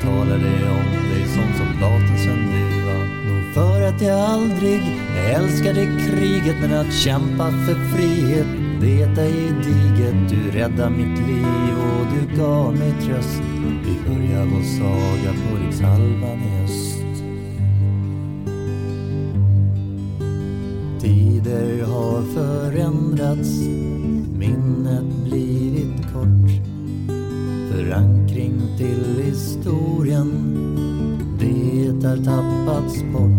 [0.01, 3.05] Talade om dig som soldaten sen du var.
[3.27, 4.81] Nog för att jag aldrig
[5.35, 8.47] Älskade kriget men att kämpa för frihet
[8.81, 10.29] det är diget.
[10.29, 13.41] Du räddade mitt liv och du gav mig tröst.
[13.85, 17.23] Vi börjar vår saga på rikshalvan i öst.
[21.01, 23.59] Tider har förändrats,
[24.37, 26.51] minnet blivit kort.
[27.71, 30.31] Förankring till historien,
[31.39, 33.36] det har tappats bort.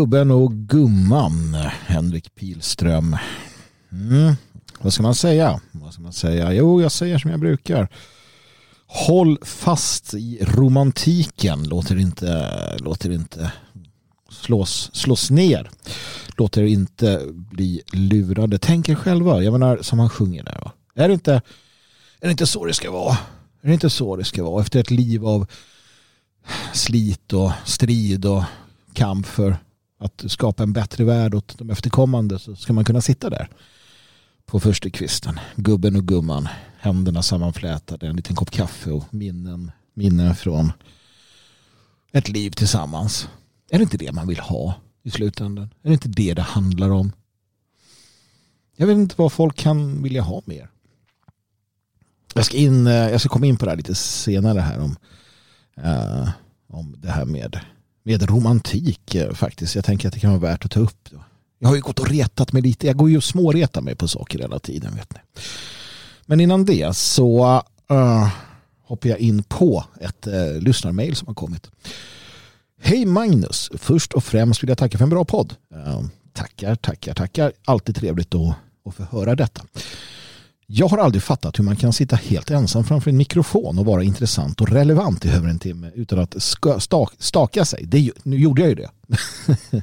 [0.00, 1.54] Gubben och gumman,
[1.86, 3.16] Henrik Pilström.
[3.92, 4.34] Mm.
[4.80, 5.60] Vad ska man säga?
[5.72, 6.52] Vad ska man säga?
[6.52, 7.88] Jo, jag säger som jag brukar.
[8.86, 11.64] Håll fast i romantiken.
[11.68, 13.52] Låter inte, låter inte
[14.30, 15.70] slås, slås ner.
[16.36, 18.58] Låter inte bli lurade.
[18.58, 19.42] Tänk er själva.
[19.42, 20.58] Jag menar, som han sjunger där.
[20.64, 20.72] Va?
[20.94, 21.32] Är, det inte,
[22.20, 23.12] är det inte så det ska vara?
[23.62, 24.62] Är det inte så det ska vara?
[24.62, 25.46] Efter ett liv av
[26.72, 28.42] slit och strid och
[28.92, 29.56] kamp för
[30.00, 33.48] att skapa en bättre värld åt de efterkommande så ska man kunna sitta där
[34.46, 35.38] på förstukvisten.
[35.56, 40.72] Gubben och gumman, händerna sammanflätade, en liten kopp kaffe och minnen, minnen från
[42.12, 43.28] ett liv tillsammans.
[43.70, 45.74] Är det inte det man vill ha i slutändan?
[45.82, 47.12] Är det inte det det handlar om?
[48.76, 50.70] Jag vet inte vad folk kan vilja ha mer.
[52.34, 54.96] Jag ska, in, eh, jag ska komma in på det här lite senare här om,
[55.84, 56.28] uh,
[56.66, 57.60] om det här med,
[58.10, 59.74] med romantik eh, faktiskt.
[59.74, 61.08] Jag tänker att det kan vara värt att ta upp.
[61.58, 62.86] Jag har ju gått och retat mig lite.
[62.86, 64.94] Jag går ju och småretar mig på saker hela tiden.
[64.94, 65.20] Vet ni.
[66.26, 68.28] Men innan det så uh,
[68.84, 71.70] hoppar jag in på ett uh, lyssnarmail som har kommit.
[72.80, 73.70] Hej Magnus!
[73.74, 75.54] Först och främst vill jag tacka för en bra podd.
[75.74, 77.52] Uh, tackar, tackar, tackar.
[77.64, 79.62] Alltid trevligt att, att få höra detta.
[80.72, 84.02] Jag har aldrig fattat hur man kan sitta helt ensam framför en mikrofon och vara
[84.02, 86.36] intressant och relevant i över en timme utan att
[87.18, 87.84] staka sig.
[87.86, 88.90] Det, nu gjorde jag ju det.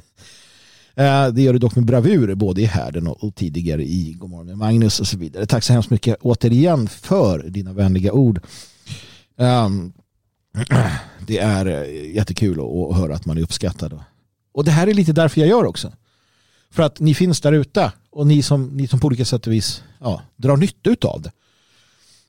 [0.94, 4.58] Eh, det gör du dock med bravur både i härden och tidigare i Godmorgon med
[4.58, 5.46] Magnus och så vidare.
[5.46, 8.40] Tack så hemskt mycket återigen för dina vänliga ord.
[9.36, 9.92] Ehm,
[11.26, 14.00] det är eh, jättekul att höra att man är uppskattad.
[14.52, 15.92] Och det här är lite därför jag gör också.
[16.70, 19.52] För att ni finns där ute och ni som, ni som på olika sätt och
[19.52, 21.32] vis ja, drar nytta av det.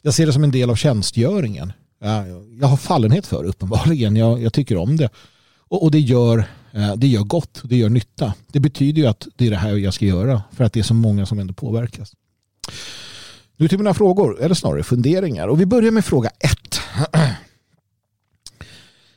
[0.01, 1.73] Jag ser det som en del av tjänstgöringen.
[2.59, 4.15] Jag har fallenhet för det uppenbarligen.
[4.15, 5.09] Jag, jag tycker om det.
[5.57, 6.37] Och, och det gör
[6.71, 8.33] eh, det gör gott, det gör nytta.
[8.47, 10.83] Det betyder ju att det är det här jag ska göra för att det är
[10.83, 12.13] så många som ändå påverkas.
[13.57, 15.47] Nu till mina frågor, eller snarare funderingar.
[15.47, 16.79] Och vi börjar med fråga ett.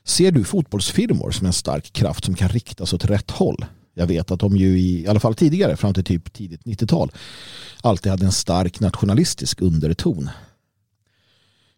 [0.05, 3.65] Ser du fotbollsfirmor som en stark kraft som kan riktas åt rätt håll?
[3.95, 7.13] Jag vet att de ju i, i alla fall tidigare, fram till typ tidigt 90-tal,
[7.81, 10.31] alltid hade en stark nationalistisk underton.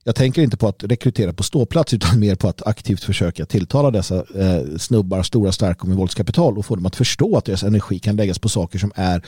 [0.07, 3.91] Jag tänker inte på att rekrytera på ståplats utan mer på att aktivt försöka tilltala
[3.91, 7.99] dessa eh, snubbar, stora, starka med våldskapital och få dem att förstå att deras energi
[7.99, 9.23] kan läggas på saker som är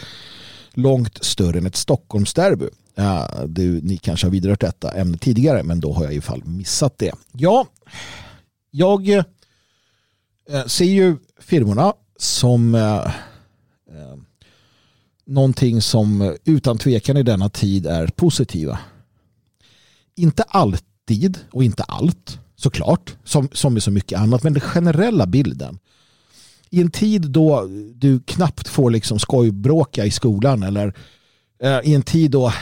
[0.75, 2.68] långt större än ett Stockholmsderby.
[2.94, 6.42] Ja, du, ni kanske har vidrört detta ämne tidigare men då har jag i fall
[6.44, 7.12] missat det.
[7.33, 7.66] Ja,
[8.70, 9.25] jag eh,
[10.66, 13.07] ser ju firmorna som eh,
[13.90, 14.16] eh,
[15.26, 18.79] någonting som utan tvekan i denna tid är positiva
[20.16, 25.26] inte alltid och inte allt såklart, som, som med så mycket annat, men den generella
[25.26, 25.79] bilden.
[26.70, 30.94] I en tid då du knappt får liksom skojbråka i skolan eller
[31.62, 32.52] eh, i en tid då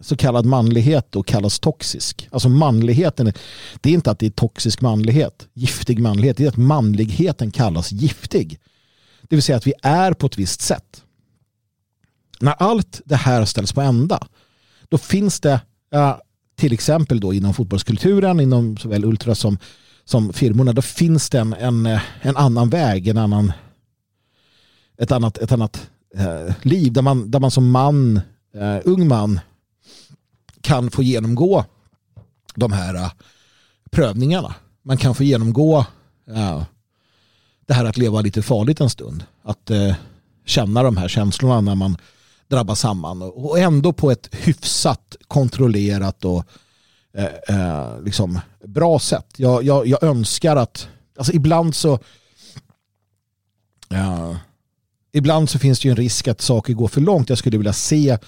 [0.00, 2.28] så kallad manlighet då kallas toxisk.
[2.30, 3.32] Alltså manligheten,
[3.80, 7.92] det är inte att det är toxisk manlighet, giftig manlighet, det är att manligheten kallas
[7.92, 8.58] giftig.
[9.28, 11.02] Det vill säga att vi är på ett visst sätt.
[12.40, 14.26] När allt det här ställs på ända,
[14.88, 15.60] då finns det
[15.94, 16.16] uh,
[16.56, 19.58] till exempel då inom fotbollskulturen, inom såväl Ultra som,
[20.04, 21.86] som firmorna, då finns det en, en,
[22.20, 23.52] en annan väg, en annan,
[24.98, 28.16] ett annat, ett annat eh, liv där man, där man som man,
[28.54, 29.40] eh, ung man
[30.60, 31.64] kan få genomgå
[32.54, 33.10] de här eh,
[33.90, 34.54] prövningarna.
[34.82, 35.86] Man kan få genomgå
[36.28, 36.62] eh,
[37.66, 39.24] det här att leva lite farligt en stund.
[39.42, 39.94] Att eh,
[40.44, 41.96] känna de här känslorna när man
[42.48, 46.44] drabbas samman och ändå på ett hyfsat kontrollerat och
[47.16, 49.26] eh, eh, liksom bra sätt.
[49.36, 51.98] Jag, jag, jag, önskar att, alltså ibland så
[55.12, 57.28] ibland så finns det ju en risk att saker går för långt.
[57.28, 58.18] Jag skulle vilja se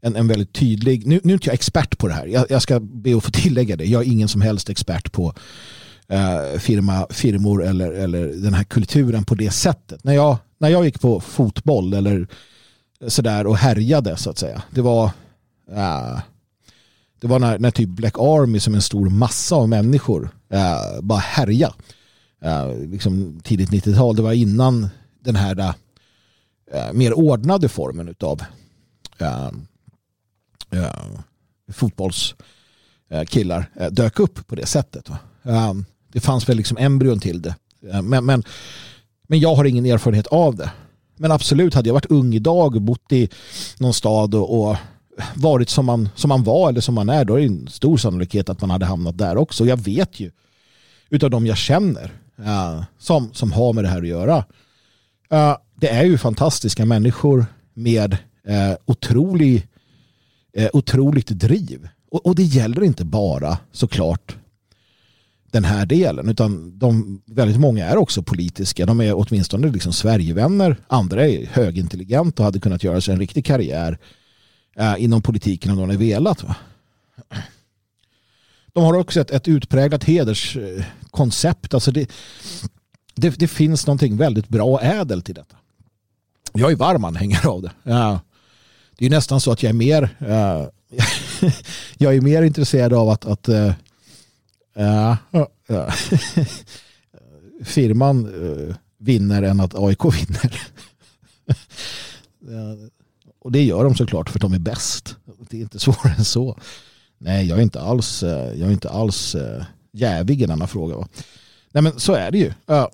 [0.00, 2.62] en, en väldigt tydlig, nu, nu är inte jag expert på det här, jag, jag
[2.62, 5.34] ska be att få tillägga det, jag är ingen som helst expert på
[6.08, 10.04] eh, firma, firmor eller, eller den här kulturen på det sättet.
[10.04, 12.26] När jag, när jag gick på fotboll eller
[13.06, 14.62] sådär och härjade så att säga.
[14.70, 15.04] Det var,
[15.72, 16.20] eh,
[17.20, 21.18] det var när, när typ Black Army som en stor massa av människor eh, bara
[21.18, 21.74] härja.
[22.42, 24.88] Eh, liksom tidigt 90-tal, det var innan
[25.20, 25.74] den här eh,
[26.72, 28.42] eh, mer ordnade formen av
[31.72, 35.10] fotbollskillar dök upp på det sättet.
[35.42, 35.72] Äh,
[36.16, 37.54] det fanns väl liksom embryon till det.
[38.02, 38.44] Men, men,
[39.28, 40.70] men jag har ingen erfarenhet av det.
[41.16, 43.28] Men absolut, hade jag varit ung idag och bott i
[43.78, 44.76] någon stad och, och
[45.34, 47.96] varit som man, som man var eller som man är, då är det en stor
[47.96, 49.66] sannolikhet att man hade hamnat där också.
[49.66, 50.30] Jag vet ju
[51.10, 54.44] utav de jag känner uh, som, som har med det här att göra
[55.32, 58.12] Uh, det är ju fantastiska människor med
[58.48, 59.68] uh, otrolig,
[60.58, 61.88] uh, otroligt driv.
[62.10, 64.36] Och, och, det gäller inte bara såklart
[65.56, 68.86] den här delen utan de, väldigt många är också politiska.
[68.86, 70.76] De är åtminstone liksom Sverigevänner.
[70.88, 73.98] Andra är högintelligenta och hade kunnat göra sig en riktig karriär
[74.76, 76.42] eh, inom politiken om de hade velat.
[76.42, 76.56] Va?
[78.72, 81.74] De har också ett, ett utpräglat hederskoncept.
[81.74, 82.10] Alltså det,
[83.14, 85.56] det, det, finns någonting väldigt bra och ädelt i detta.
[86.52, 87.70] Jag är varm anhängare av det.
[87.82, 88.20] Ja.
[88.98, 90.68] Det är nästan så att jag är mer uh,
[91.96, 93.72] jag är mer intresserad av att, att uh,
[94.78, 95.16] uh,
[97.64, 100.62] firman eh, vinner än att AIK vinner.
[103.38, 105.16] och det gör de såklart för att de är bäst.
[105.50, 106.58] Det är inte svårare än så.
[107.18, 110.96] Nej, jag är inte alls, eh, jag är inte alls eh, jävig i denna fråga.
[110.96, 111.08] Va?
[111.72, 112.52] Nej men så är det ju.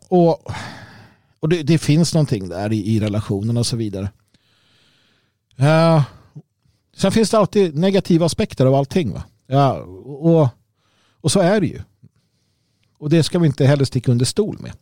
[0.09, 0.53] och
[1.43, 4.11] och det, det finns någonting där i, i relationen och så vidare.
[5.61, 6.03] Uh,
[6.97, 9.13] sen finns det alltid negativa aspekter av allting.
[9.13, 9.23] Va?
[9.47, 9.75] Ja,
[10.05, 10.49] och,
[11.23, 11.81] och så är det ju.
[12.99, 14.73] Och det ska vi inte heller sticka under stol med.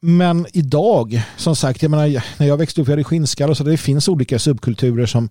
[0.00, 3.64] Men idag, som sagt, jag menar, när jag växte upp, jag hade skinnskall och så,
[3.64, 5.30] det finns olika subkulturer som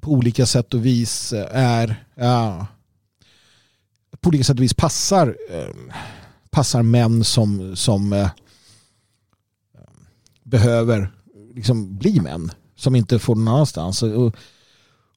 [0.00, 2.66] på olika sätt och vis eh, är, ja,
[4.20, 5.74] på olika sätt och vis passar, eh,
[6.50, 8.30] passar män som, som eh,
[10.42, 11.12] behöver
[11.54, 14.02] liksom bli män som inte får någon annanstans.
[14.02, 14.36] Och,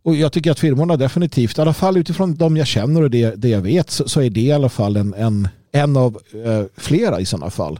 [0.03, 3.35] och jag tycker att firmorna definitivt, i alla fall utifrån de jag känner och det,
[3.35, 6.63] det jag vet, så, så är det i alla fall en, en, en av eh,
[6.77, 7.79] flera i sådana fall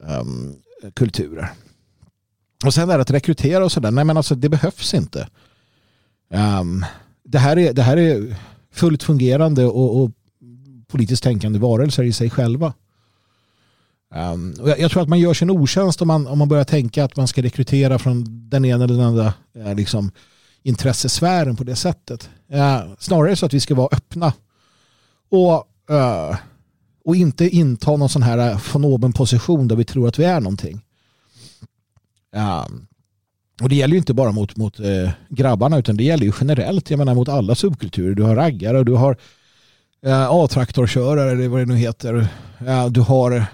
[0.00, 0.56] um,
[0.94, 1.48] kulturer.
[2.64, 5.28] Och sen är det att rekrytera och sådär, nej men alltså det behövs inte.
[6.60, 6.84] Um,
[7.24, 8.36] det, här är, det här är
[8.72, 10.10] fullt fungerande och, och
[10.86, 12.72] politiskt tänkande varelser i sig själva.
[14.14, 16.64] Um, och jag, jag, tror att man gör sin otjänst om man, om man börjar
[16.64, 20.10] tänka att man ska rekrytera från den ena eller den andra uh, liksom,
[20.62, 22.30] intressesfären på det sättet.
[22.48, 24.32] Eh, snarare så att vi ska vara öppna
[25.30, 26.36] och, eh,
[27.04, 30.24] och inte inta någon sån här eh, von oben position där vi tror att vi
[30.24, 30.80] är någonting.
[32.34, 32.66] Eh,
[33.62, 36.90] och det gäller ju inte bara mot, mot eh, grabbarna utan det gäller ju generellt.
[36.90, 38.14] Jag menar mot alla subkulturer.
[38.14, 39.16] Du har raggare och du har
[40.06, 42.28] eh, A-traktorkörare eller vad det nu heter.
[42.66, 43.46] Eh, du har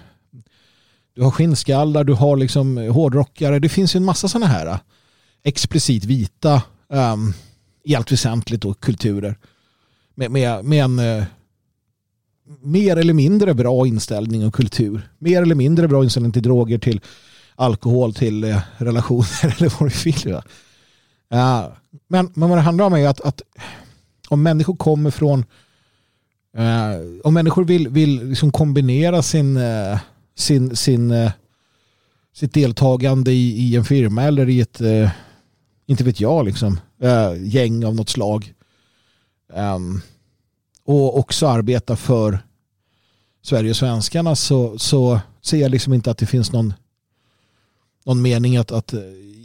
[1.15, 3.59] du har skinnskallar, du har liksom hårdrockare.
[3.59, 4.77] Det finns ju en massa sådana här eh,
[5.43, 7.33] explicit vita um,
[7.83, 9.37] i allt väsentligt då, kulturer.
[10.15, 11.23] Med, med, med en uh,
[12.61, 15.09] mer eller mindre bra inställning och kultur.
[15.19, 17.01] Mer eller mindre bra inställning till droger, till
[17.55, 20.21] alkohol, till uh, relationer eller vad du vill.
[20.25, 20.43] Ja.
[21.33, 21.71] Uh, ehm,
[22.07, 23.41] men, men vad det handlar om är att, att
[24.29, 25.45] om människor kommer från
[26.57, 29.59] eh, om människor vill, vill liksom kombinera sin
[30.35, 31.31] sin, sin, uh,
[32.33, 34.81] sitt deltagande i, i en firma eller i ett,
[35.85, 38.53] inte vet jag, liksom, äh, gäng av något slag.
[39.53, 40.01] Um,
[40.83, 42.39] och också arbeta för
[43.41, 46.73] Sverige och svenskarna så, så ser jag liksom inte att det finns någon,
[48.03, 48.99] någon mening att, att eh,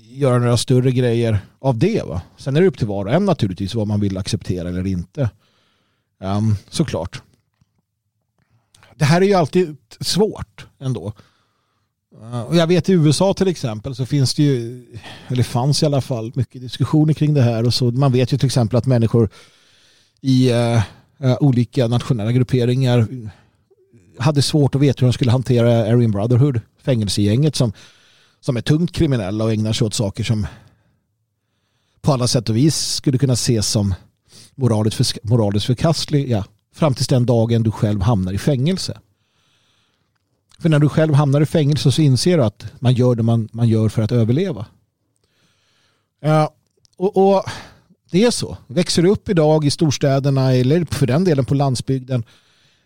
[0.08, 2.02] göra några större grejer av det.
[2.02, 2.22] Va?
[2.36, 5.30] Sen är det upp till var och en naturligtvis vad man vill acceptera eller inte.
[6.18, 7.22] Um, såklart
[9.00, 11.12] det här är ju alltid svårt ändå.
[12.22, 14.86] Eh, och jag vet i USA till exempel så finns det ju,
[15.28, 17.66] eller fanns i alla fall, mycket diskussioner kring det här.
[17.66, 19.28] Och så, man vet ju till exempel att människor
[20.20, 20.82] i uh,
[21.40, 23.06] olika nationella grupperingar
[24.18, 27.72] hade svårt att veta hur de skulle hantera Aryan Brotherhood, fängelsegänget som,
[28.40, 30.46] som är tungt kriminella och ägnar sig åt saker som
[32.00, 33.94] på alla sätt och vis skulle kunna ses som
[34.54, 36.44] moraliskt, för, moraliskt förkastliga
[36.74, 38.98] fram tills den dagen du själv hamnar i fängelse.
[40.60, 43.48] För när du själv hamnar i fängelse så inser du att man gör det man,
[43.52, 44.66] man gör för att överleva.
[46.20, 46.54] Ja,
[46.96, 47.44] och, och
[48.10, 48.56] det är så.
[48.66, 52.24] Växer du upp idag i storstäderna eller för den delen på landsbygden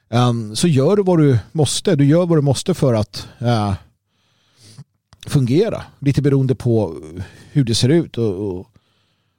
[0.09, 1.97] um, så gör du vad du måste.
[1.97, 3.75] Du gör vad du måste för att uh,
[5.27, 5.83] fungera.
[5.99, 6.99] Lite beroende på
[7.53, 8.19] hur det ser ut.
[8.19, 8.67] Och, och,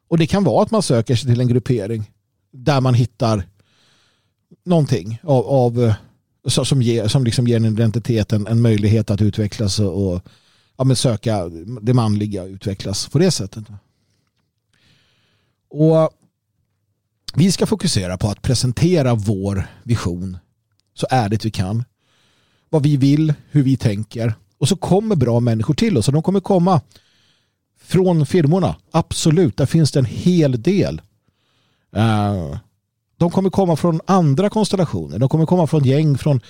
[0.07, 2.11] och, det kan vara att man söker sig till en gruppering
[2.51, 3.43] där man hittar
[4.63, 5.95] någonting av, av eh,
[6.47, 10.21] som, ger, som liksom ger en identitet en, en möjlighet att utvecklas och, och
[10.77, 11.49] ja, men söka
[11.81, 13.63] det manliga och utvecklas på det sättet.
[15.69, 16.09] Och
[17.35, 20.37] vi ska fokusera på att presentera vår vision
[20.93, 21.83] så ärligt vi kan.
[22.69, 24.33] Vad vi vill, hur vi tänker.
[24.57, 26.07] Och så kommer bra människor till oss.
[26.07, 26.81] Och de kommer komma
[27.81, 28.75] från firmorna.
[28.91, 31.01] Absolut, där finns det en hel del.
[31.97, 32.57] Uh,
[33.25, 35.19] de kommer komma från andra konstellationer.
[35.19, 36.41] De kommer komma från gäng, från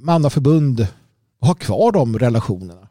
[0.00, 0.86] mannaförbund,
[1.40, 2.88] och ha kvar de relationerna.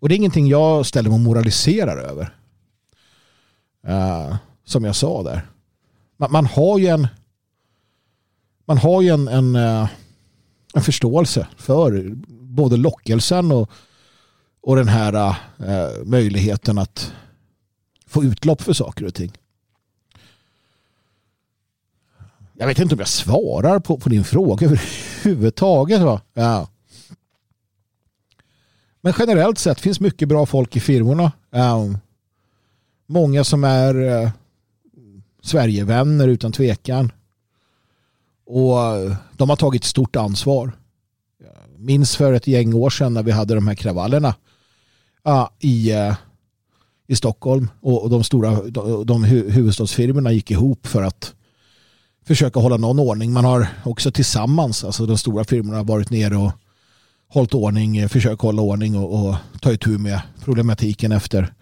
[0.00, 2.36] Och det är ingenting jag ställer mig och moraliserar över.
[3.88, 5.46] Uh, som jag sa där.
[6.16, 7.08] Man, man, har ju en
[8.64, 9.88] man har ju en, en, uh,
[10.74, 13.70] en förståelse för både lockelsen och,
[14.60, 17.12] och den här uh, möjligheten att
[18.06, 19.32] få utlopp för saker och ting.
[22.60, 26.00] Jag vet inte om jag svarar på, på din fråga överhuvudtaget.
[26.00, 26.20] Va?
[26.34, 26.68] Ja.
[29.00, 31.32] Men generellt sett finns mycket bra folk i firmorna.
[31.50, 31.98] Um,
[33.06, 34.30] många som är uh,
[35.42, 37.12] Sverigevänner utan tvekan.
[38.46, 40.72] Och uh, de har tagit stort ansvar.
[41.42, 44.34] Jag minns för ett gäng år sedan när vi hade de här kravallerna
[45.28, 46.14] uh, i, eh,
[47.06, 47.70] i Stockholm.
[47.80, 51.34] Och, och de stora de, de huvudstadsfirmorna gick ihop för att
[52.30, 53.32] försöka hålla någon ordning.
[53.32, 56.52] Man har också tillsammans, alltså de stora firmorna, varit nere och
[57.28, 61.52] hållit ordning, eh, försökt hålla ordning och, och ta itu med problematiken efter,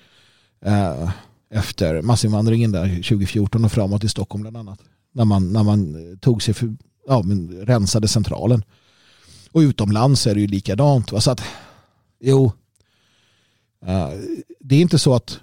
[0.64, 1.10] eh,
[1.50, 4.78] efter massinvandringen där 2014 och framåt i Stockholm bland annat.
[5.12, 8.62] När man, när man tog sig för, ja, men rensade centralen.
[9.52, 11.12] Och utomlands är det ju likadant.
[11.12, 11.20] Va?
[11.20, 11.42] Så att,
[12.20, 12.52] jo,
[13.86, 14.10] eh,
[14.60, 15.40] det är inte så att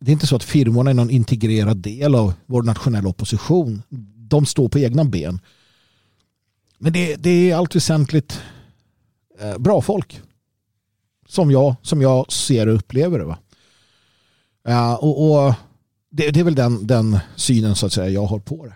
[0.00, 3.82] det är inte så att firmorna är någon integrerad del av vår nationella opposition.
[4.28, 5.40] De står på egna ben.
[6.78, 8.40] Men det, det är allt väsentligt
[9.40, 10.20] Eh, bra folk.
[11.26, 13.24] Som jag, som jag ser och upplever det.
[13.24, 13.38] Va?
[14.68, 15.54] Eh, och, och
[16.10, 18.74] det, det, är väl den, den synen så att säga jag har på det.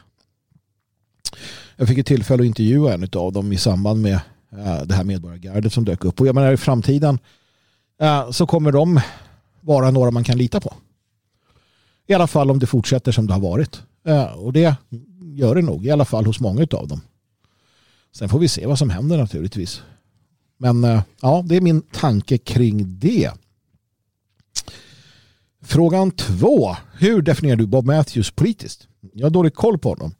[1.76, 4.20] Jag fick ett tillfälle att intervjua en av dem i samband med
[4.52, 6.20] eh, det här medborgargardet som dök upp.
[6.20, 7.18] Och jag menar i framtiden
[8.00, 9.00] eh, så kommer de
[9.60, 10.74] vara några man kan lita på.
[12.06, 13.82] I alla fall om det fortsätter som det har varit.
[14.36, 14.76] och det
[15.36, 17.00] gör det nog, i alla fall hos många av dem.
[18.12, 19.82] Sen får vi se vad som händer naturligtvis.
[20.58, 23.30] Men eh, ja, det är min tanke kring det.
[25.62, 26.76] Frågan två.
[26.92, 28.88] Hur definierar du Bob Matthews politiskt?
[29.12, 30.14] Jag har dålig koll på honom.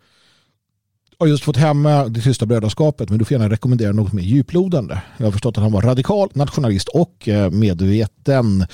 [1.19, 4.13] Jag har just fått hem eh, det tysta brödraskapet men du får gärna rekommendera något
[4.13, 5.03] mer djuplodande.
[5.17, 8.67] Jag har förstått att han var radikal, nationalist och eh, medveten.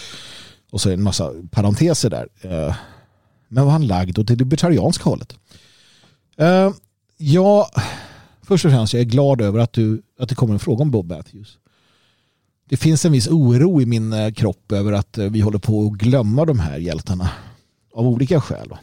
[0.71, 2.29] Och så en massa parenteser där.
[3.49, 5.39] Men var han lagd åt det libertarianska hållet?
[6.39, 6.71] Eh,
[7.17, 7.71] ja,
[8.43, 10.91] först och främst jag är glad över att, du, att det kommer en fråga om
[10.91, 11.59] Bob Matthews.
[12.69, 15.87] Det finns en viss oro i min eh, kropp över att eh, vi håller på
[15.87, 17.31] att glömma de här hjältarna
[17.95, 18.75] av olika skäl.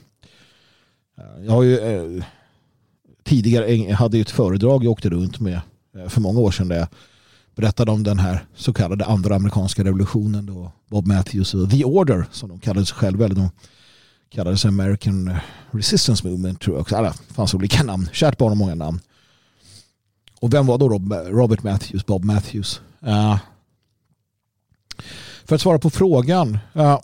[1.45, 2.23] Jag har ju eh,
[3.23, 5.61] tidigare hade ett föredrag jag åkte runt med
[6.07, 6.87] för många år sedan där jag
[7.55, 12.25] berättade om den här så kallade andra amerikanska revolutionen då Bob Matthews och The Order
[12.31, 13.49] som de kallade sig själva eller de
[14.29, 15.35] Kallades American
[15.71, 16.95] Resistance Movement tror jag också.
[16.95, 18.09] Alla fanns olika namn.
[18.13, 18.99] Kärt barn har många namn.
[20.41, 20.89] Och vem var då
[21.29, 22.81] Robert Matthews, Bob Matthews?
[23.07, 23.37] Uh,
[25.45, 26.57] för att svara på frågan.
[26.75, 26.99] Uh,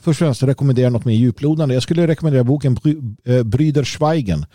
[0.00, 1.74] först och främst rekommenderar något mer djuplodande.
[1.74, 4.46] Jag skulle rekommendera boken Bry, eh, uh, Brüder Schweigen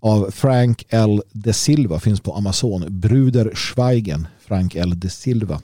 [0.00, 1.22] av Frank L.
[1.32, 2.00] de Silva.
[2.00, 2.84] Finns på Amazon.
[2.88, 4.26] Bruder Schweigen.
[4.40, 5.00] Frank L.
[5.00, 5.60] de Silva.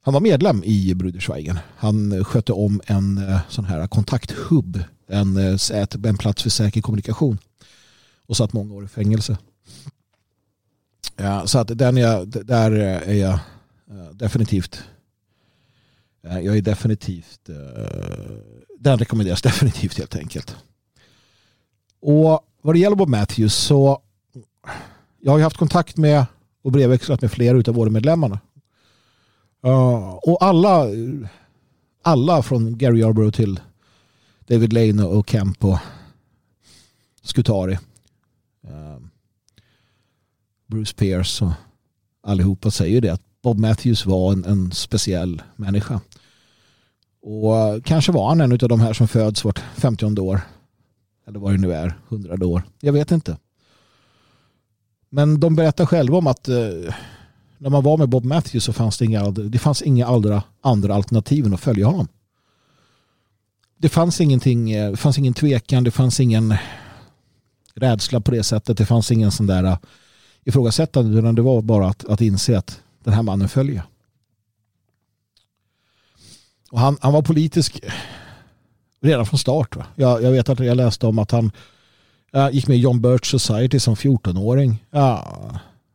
[0.00, 1.58] Han var medlem i Bruderschweigen.
[1.76, 4.82] Han eh, skötte om en eh, sån här kontakthubb.
[5.06, 7.38] En, eh, en plats för säker kommunikation.
[8.26, 9.38] Och satt många år i fängelse.
[11.16, 13.38] Ja, så att den är, där är jag
[14.12, 14.82] definitivt
[16.22, 17.40] jag är definitivt
[18.78, 20.56] den rekommenderas definitivt helt enkelt.
[22.00, 24.02] Och vad det gäller Bob Matthews så
[25.20, 26.26] jag har ju haft kontakt med
[26.62, 28.40] och brevväxlat med flera av våra medlemmarna.
[29.60, 30.86] Och alla
[32.02, 33.60] alla från Gary Yarborough till
[34.46, 35.78] David Lane och Kemp och
[37.22, 37.78] Skutari
[38.68, 39.10] ehm,
[40.66, 41.52] Bruce Pierce och
[42.22, 46.00] allihopa säger det att Bob Matthews var en, en speciell människa.
[47.22, 50.40] Och uh, kanske var han en av de här som föds vart 50 år.
[51.26, 52.62] Eller vad det nu är, 100 år.
[52.80, 53.36] Jag vet inte.
[55.08, 56.94] Men de berättar själva om att uh,
[57.58, 60.94] när man var med Bob Matthews så fanns det inga, det fanns inga andra, andra
[60.94, 62.08] alternativ än att följa honom.
[63.76, 66.54] Det fanns ingenting, eh, det fanns ingen tvekan, det fanns ingen
[67.74, 68.78] rädsla på det sättet.
[68.78, 69.78] Det fanns ingen sån där eh,
[70.44, 73.82] ifrågasättande utan det var bara att, att inse att den här mannen följer.
[76.70, 77.80] Och han, han var politisk
[79.00, 79.76] redan från start.
[79.76, 79.86] Va?
[79.94, 81.52] Jag, jag vet att jag läste om att han
[82.32, 84.84] äh, gick med i John Birch Society som 14-åring.
[84.90, 85.36] Ja.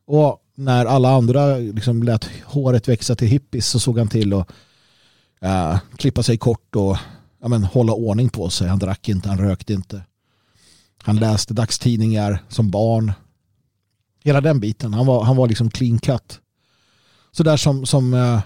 [0.05, 4.47] Och när alla andra liksom lät håret växa till hippies så såg han till att
[5.45, 6.97] uh, klippa sig kort och
[7.41, 8.67] ja, men, hålla ordning på sig.
[8.67, 10.03] Han drack inte, han rökte inte.
[11.03, 13.11] Han läste dagstidningar som barn.
[14.23, 14.93] Hela den biten.
[14.93, 16.39] Han var, han var liksom clean cut.
[17.31, 18.39] sådär som, som, uh,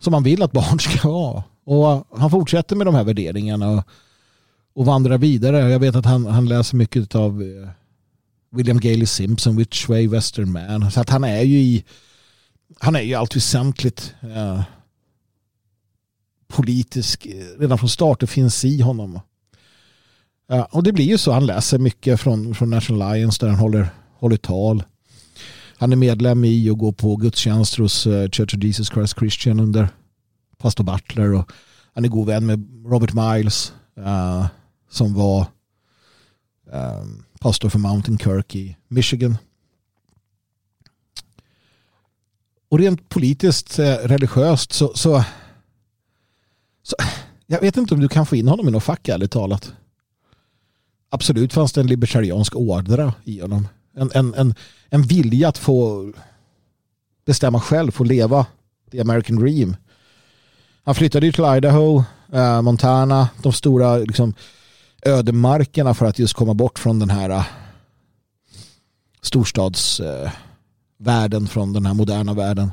[0.00, 1.42] som man vill att barn ska vara.
[1.64, 3.84] Och han fortsätter med de här värderingarna och,
[4.74, 5.70] och vandrar vidare.
[5.70, 7.68] Jag vet att han, han läser mycket av eh,
[8.50, 10.90] William Gailey Simpson, Which Way Western Man.
[10.90, 11.84] Så att han är ju i
[12.80, 14.62] han är ju allt väsentligt eh,
[16.48, 18.20] politisk eh, redan från start.
[18.20, 19.20] Det finns i honom.
[20.50, 21.32] Eh, och det blir ju så.
[21.32, 23.88] Han läser mycket från, från National Alliance där han håller,
[24.18, 24.84] håller tal.
[25.76, 29.60] Han är medlem i och går på gudstjänster hos eh, Church of Jesus Christ Christian
[29.60, 29.88] under
[30.58, 31.34] pastor Butler.
[31.34, 31.52] Och
[31.94, 34.46] han är god vän med Robert Miles uh,
[34.90, 35.46] som var
[36.72, 39.38] um, pastor för Mountain Kirk i Michigan.
[42.68, 45.24] Och rent politiskt, eh, religiöst så, så,
[46.82, 46.96] så
[47.46, 49.72] jag vet inte om du kan få in honom i något fack ärligt talat
[51.10, 53.68] absolut fanns det en libertariansk ådra i honom.
[53.96, 54.54] En, en, en,
[54.90, 56.12] en vilja att få
[57.24, 58.46] bestämma själv, få leva
[58.90, 59.76] the American dream.
[60.84, 64.34] Han flyttade ju till Idaho, eh, Montana, de stora liksom,
[65.08, 67.46] ödemarkerna för att just komma bort från den här äh,
[69.22, 72.70] storstadsvärlden, äh, från den här moderna världen.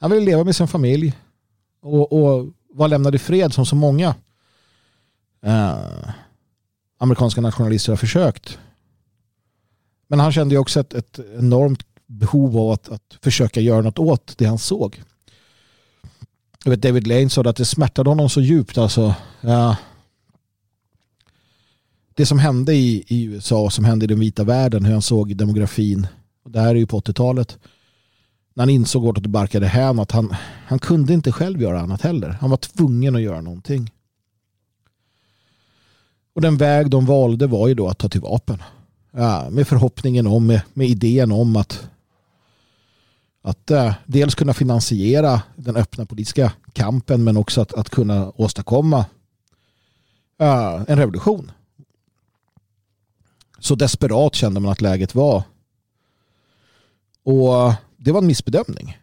[0.00, 1.18] Han ville leva med sin familj
[1.82, 4.14] och, och var lämnad i fred som så många.
[5.42, 5.74] eh,
[6.98, 8.58] amerikanska nationalister har försökt.
[10.08, 13.98] Men han kände ju också ett, ett enormt behov av att, att försöka göra något
[13.98, 15.02] åt det han såg.
[16.64, 18.78] Jag vet, David Lane sa att det smärtade honom så djupt.
[18.78, 19.76] Alltså, eh,
[22.20, 25.36] det som hände i, i USA, som hände i den vita världen, hur han såg
[25.36, 26.06] demografin.
[26.44, 27.58] Och det här är ju på 80-talet.
[28.54, 30.34] När han insåg vart det barkade hem att han,
[30.66, 32.28] han kunde inte själv göra annat heller.
[32.28, 33.90] Han var tvungen att göra någonting.
[36.34, 38.62] Och den väg de valde var ju då att ta till vapen.
[39.10, 41.88] Ja, med förhoppningen om, med, med idén om att,
[43.42, 49.04] att äh, dels kunna finansiera den öppna politiska kampen men också att, att kunna åstadkomma
[50.38, 51.50] äh, en revolution.
[53.60, 55.42] Så desperat kände man att läget var.
[57.22, 58.98] Och det var en missbedömning.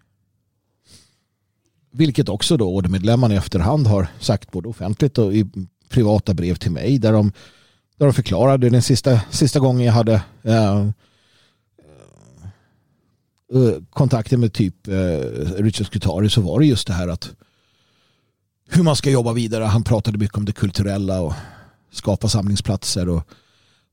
[1.92, 5.46] Vilket också då ordermedlemmarna i efterhand har sagt både offentligt och i
[5.90, 7.32] privata brev till mig där de,
[7.98, 10.88] där de förklarade den sista, sista gången jag hade eh, eh,
[13.54, 15.20] eh kontakter med typ eh,
[15.58, 17.32] Richard Scutari så var det just det här att
[18.70, 19.64] hur man ska jobba vidare.
[19.64, 21.34] Han pratade mycket om det kulturella och
[21.92, 23.24] skapa samlingsplatser och,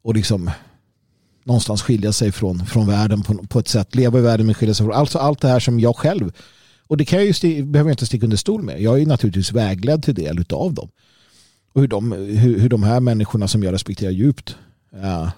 [0.05, 0.51] och liksom
[1.45, 3.95] någonstans skilja sig från, från världen på, på ett sätt.
[3.95, 4.95] Leva i världen men skilja sig från.
[4.95, 6.33] Alltså allt det här som jag själv
[6.87, 8.81] och det kan jag ju behöver jag inte sticka under stol med.
[8.81, 10.89] Jag är naturligtvis vägledd till del av dem.
[11.73, 14.57] Och hur de, hur, hur de här människorna som jag respekterar djupt
[14.93, 15.31] äh,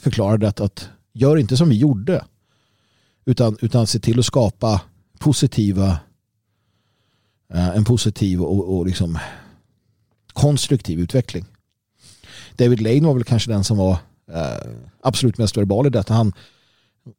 [0.00, 2.24] förklarade att, att gör inte som vi gjorde.
[3.24, 4.80] Utan, utan se till att skapa
[5.18, 5.98] positiva
[7.54, 9.18] eh, en positiv och, och liksom
[10.32, 11.44] konstruktiv utveckling.
[12.56, 13.98] David Lane var väl kanske den som var
[14.30, 14.70] Eh,
[15.00, 16.14] absolut mest verbal i detta.
[16.14, 16.32] Han,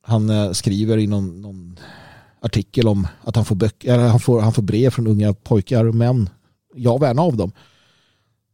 [0.02, 1.80] han eh, skriver i någon, någon,
[2.44, 5.96] artikel om att han får, böcker, han, får, han får brev från unga pojkar och
[5.96, 6.30] män.
[6.76, 7.52] Jag var en av dem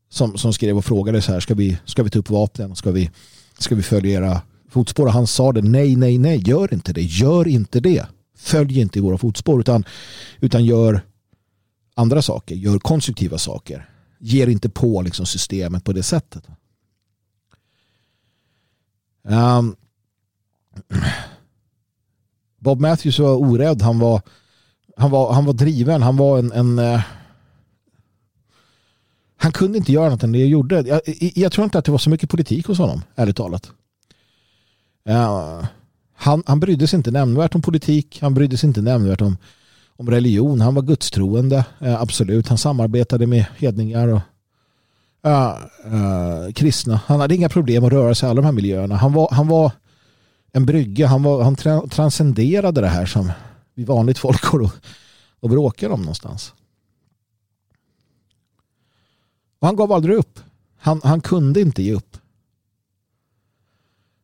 [0.09, 2.75] som, som skrev och frågade så här, ska vi, ska vi ta upp vapnen?
[2.75, 3.11] Ska vi,
[3.57, 5.05] ska vi följa era fotspår?
[5.05, 8.05] Och han sa det, nej, nej, nej, gör inte det, gör inte det.
[8.37, 9.83] Följ inte i våra fotspår utan,
[10.39, 11.01] utan gör
[11.95, 13.89] andra saker, gör konstruktiva saker.
[14.19, 16.43] Ger inte på liksom systemet på det sättet.
[19.23, 19.75] Um,
[22.59, 24.21] Bob Matthews var orädd, han var,
[24.97, 27.01] han var, han var driven, han var en, en uh,
[29.41, 30.81] han kunde inte göra annat än det jag gjorde.
[30.87, 31.01] Jag,
[31.35, 33.71] jag, tror inte att det var så mycket politik hos honom, ärligt talat.
[35.09, 35.65] Uh,
[36.13, 38.19] han, han brydde sig inte nämnvärt om politik.
[38.21, 39.37] Han brydde sig inte nämnvärt om,
[39.95, 40.61] om religion.
[40.61, 42.47] Han var gudstroende, uh, absolut.
[42.47, 44.21] Han samarbetade med hedningar och
[45.25, 47.01] uh, kristna.
[47.05, 48.95] Han hade inga problem att röra sig i alla de här miljöerna.
[48.95, 49.71] Han var, han var
[50.51, 51.07] en brygga.
[51.07, 53.31] Han, var, han tra transcenderade det här som
[53.73, 54.71] vi vanligt folk går och,
[55.39, 56.53] och bråkar om någonstans.
[59.59, 60.39] Och han gav aldrig upp.
[60.77, 62.17] Han, han kunde inte ge upp.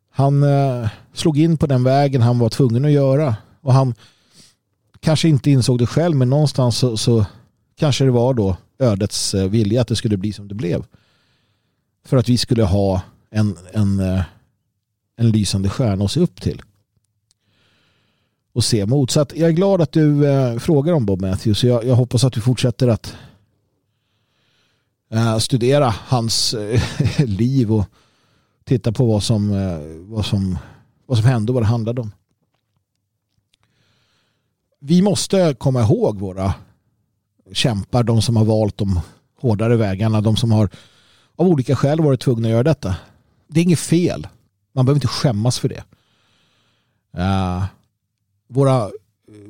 [0.10, 3.36] Han eh, slog in på den vägen han var tvungen att göra.
[3.62, 3.94] Och han
[5.00, 7.26] kanske inte insåg det själv men någonstans så, så
[7.76, 10.86] kanske det var då ödets eh, vilja att det skulle bli som det blev.
[12.06, 14.24] För att vi skulle ha en, en, eh,
[15.16, 16.62] en lysande stjärna att se upp till.
[18.54, 19.12] Och se mot.
[19.12, 21.64] Så att jag är glad att du eh, frågar om Bob Matthews.
[21.64, 23.16] Jag, jag hoppas att du fortsätter att
[25.10, 26.82] Eh, studera hans eh,
[27.26, 27.86] liv och
[28.64, 29.80] titta på vad som, eh,
[30.16, 30.58] vad, som,
[31.06, 32.12] vad som hände och vad det handlade om.
[34.80, 36.54] vi måste komma ihåg våra
[37.54, 39.00] kämpar, de som har valt de
[39.42, 40.70] hårdare vägarna, de som har
[41.36, 42.96] av olika skäl varit tvungna att göra detta.
[43.48, 44.28] Det är inget fel.
[44.74, 45.84] Man behöver inte skämmas för det.
[47.18, 47.66] Uh,
[48.48, 48.90] våra,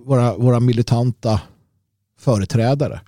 [0.06, 1.41] våra, våra militanta
[2.20, 3.02] företrädare,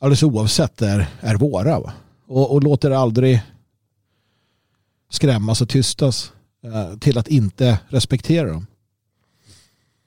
[0.00, 1.80] alldeles oavsett, är, är våra.
[1.80, 1.92] Va?
[2.26, 3.42] Och, och låter aldrig
[5.10, 6.32] skrämmas och tystas
[6.66, 8.66] uh, till att inte respektera dem.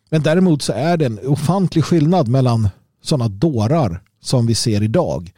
[0.09, 2.69] Men däremot så är det en ofantlig skillnad mellan
[3.07, 5.33] sådana dårar som vi ser idag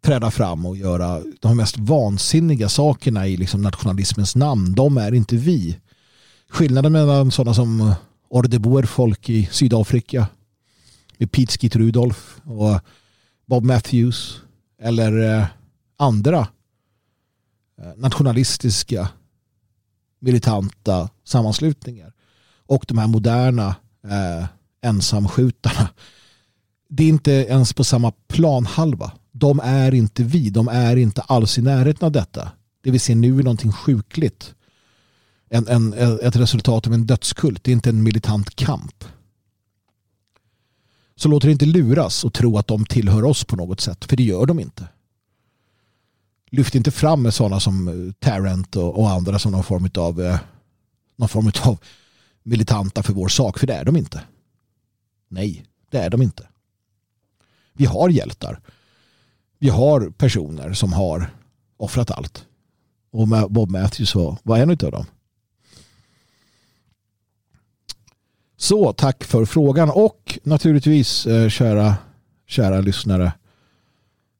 [0.00, 4.74] träda fram och göra de mest vansinniga sakerna i liksom nationalismens namn.
[4.74, 5.78] De är inte vi.
[6.48, 7.94] Skillnaden mellan sådana som
[8.28, 10.26] Ordeboer folk i Sydafrika
[11.18, 12.80] med Pete Rudolf och
[13.46, 14.40] Bob Matthews
[14.82, 15.46] eller eh,
[15.96, 16.48] andra
[17.78, 19.08] eh, nationalistiska
[20.18, 22.12] militanta sammanslutningar
[22.66, 23.74] och de här moderna
[24.04, 24.46] eh,
[24.82, 25.88] ensamskjutarna.
[26.92, 29.12] Det är inte ens på samma planhalva.
[29.32, 30.50] De är inte vi.
[30.50, 32.52] De är inte alls i närheten av detta.
[32.82, 34.54] Det vi ser nu är någonting sjukligt.
[35.50, 37.64] En, en, ett resultat av en dödskult.
[37.64, 39.04] Det är inte en militant kamp.
[41.16, 44.04] Så låt er inte luras och tro att de tillhör oss på något sätt.
[44.04, 44.88] För det gör de inte.
[46.50, 50.20] Lyft inte fram med sådana som eh, Tarrant och, och andra som någon form av
[50.20, 50.38] eh,
[51.16, 51.78] någon form av
[52.42, 54.22] militanta för vår sak, för det är de inte.
[55.28, 56.49] Nej, det är de inte.
[57.72, 58.60] Vi har hjältar.
[59.58, 61.30] Vi har personer som har
[61.76, 62.46] offrat allt.
[63.12, 65.06] Och Bob Matthews var en av dem.
[68.56, 71.96] Så tack för frågan och naturligtvis eh, kära,
[72.46, 73.32] kära lyssnare.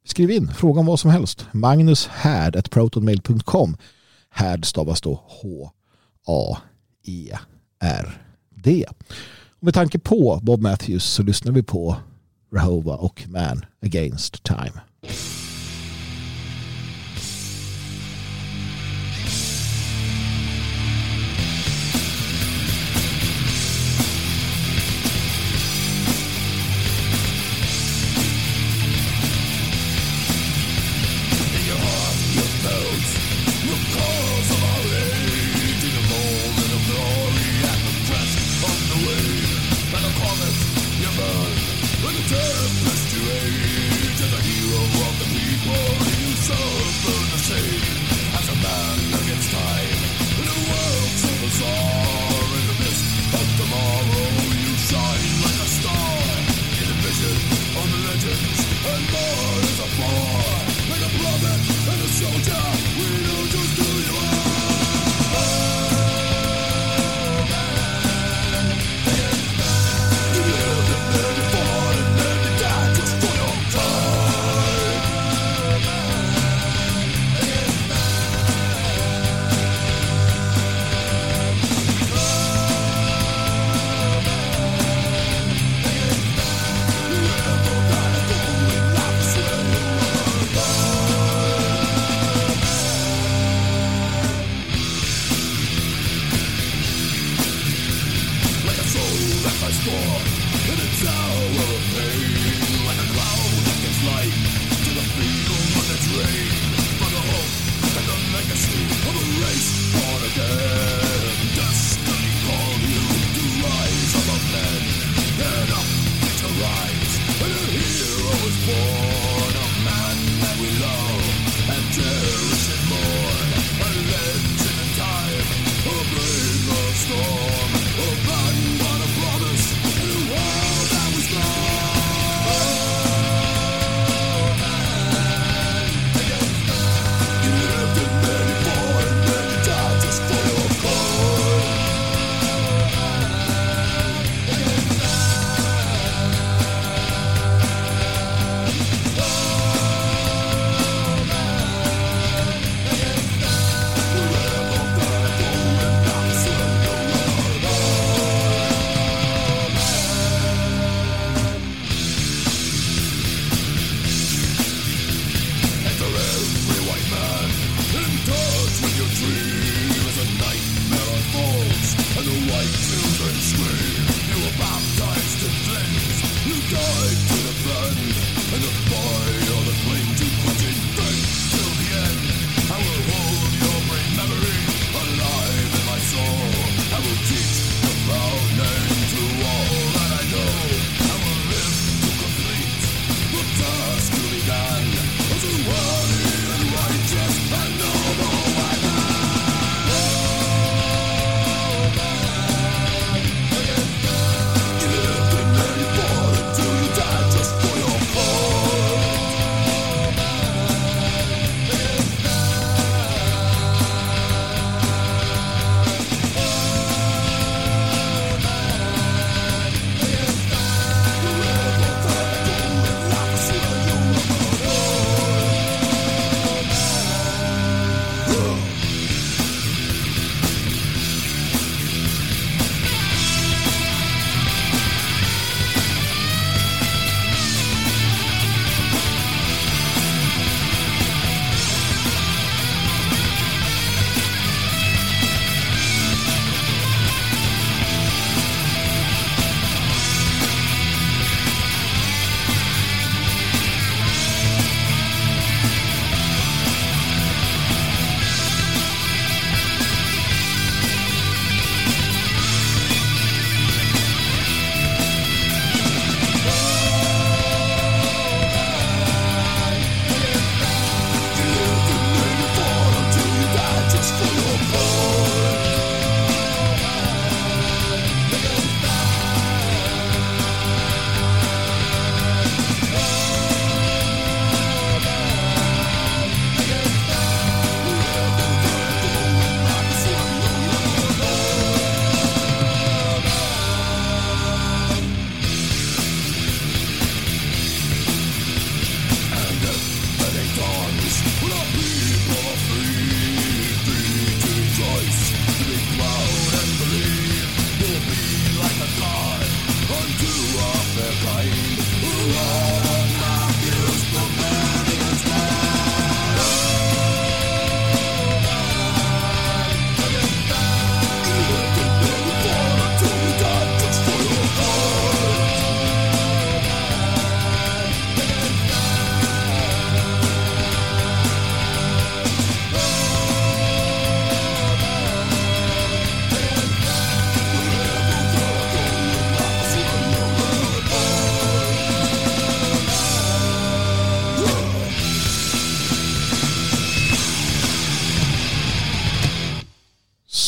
[0.05, 1.47] Skriv in frågan vad som helst.
[1.53, 3.77] Magnus Härd protonmail.com.
[4.31, 6.59] Härd stavas då H-A-E.
[7.81, 8.87] R-D.
[9.61, 11.97] med tanke på Bob Matthews så lyssnar vi på
[12.53, 14.81] Rahova och Man Against Time.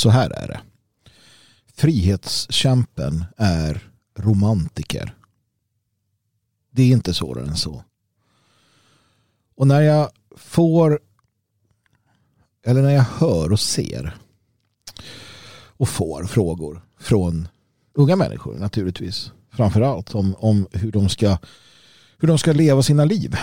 [0.02, 0.60] Så här är det.
[1.74, 5.14] Frihetskämpen är romantiker.
[6.70, 7.84] Det är inte svårare än så.
[9.56, 11.00] Och när jag får
[12.66, 14.16] eller när jag hör och ser
[15.54, 17.48] och får frågor från
[17.92, 21.38] unga människor naturligtvis framförallt om, om hur, de ska,
[22.18, 23.36] hur de ska leva sina liv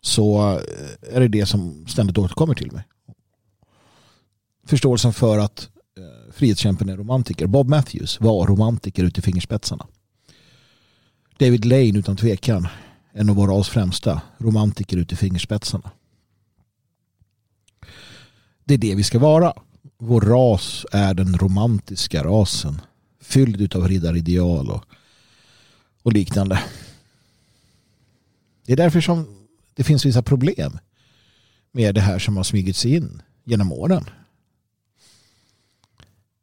[0.00, 0.60] så
[1.02, 2.84] är det det som ständigt återkommer till mig.
[4.66, 7.46] Förståelsen för att eh, frihetskämpen är romantiker.
[7.46, 9.86] Bob Matthews var romantiker ut i fingerspetsarna.
[11.38, 12.68] David Lane utan tvekan
[13.12, 15.90] en av våra främsta romantiker ut i fingerspetsarna.
[18.64, 19.52] Det är det vi ska vara.
[19.98, 22.80] Vår ras är den romantiska rasen.
[23.20, 24.84] Fylld av riddarideal och,
[26.02, 26.62] och liknande.
[28.66, 30.78] Det är därför som det finns vissa problem
[31.72, 34.04] med det här som har smugit sig in genom åren.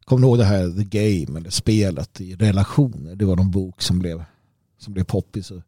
[0.10, 3.16] Kommer du ihåg det här The Game eller spelet i relationer?
[3.16, 4.24] Det var någon bok som blev,
[4.78, 5.62] som blev poppis och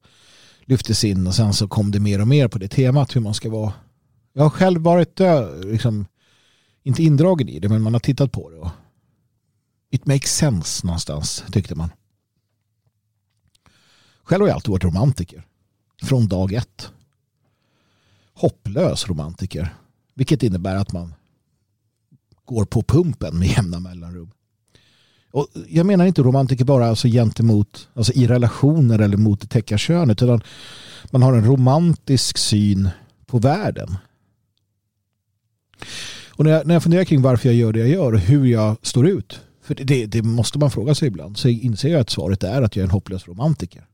[0.62, 3.34] lyftes in och sen så kom det mer och mer på det temat hur man
[3.34, 3.74] ska vara.
[4.34, 6.06] Jag har själv varit eh, liksom,
[6.84, 8.58] inte indragen i det men man har tittat på det.
[8.58, 8.70] Och
[9.90, 11.90] it makes sense någonstans tyckte man.
[14.24, 15.48] Själv har jag alltid varit romantiker.
[16.04, 16.92] Från dag ett.
[18.34, 19.76] Hopplös romantiker.
[20.14, 21.14] Vilket innebär att man
[22.46, 24.32] går på pumpen med jämna mellanrum.
[25.32, 29.78] Och jag menar inte romantiker bara alltså gentemot, alltså i relationer eller mot det täcka
[29.78, 30.42] könet utan
[31.12, 32.90] man har en romantisk syn
[33.26, 33.98] på världen.
[36.30, 38.46] Och när jag, när jag funderar kring varför jag gör det jag gör och hur
[38.46, 42.10] jag står ut, för det, det måste man fråga sig ibland, så inser jag att
[42.10, 43.88] svaret är att jag är en hopplös romantiker.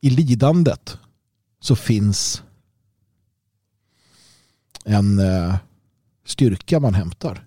[0.00, 0.98] I lidandet
[1.60, 2.42] så finns
[4.84, 5.56] en eh,
[6.30, 7.46] styrka man hämtar.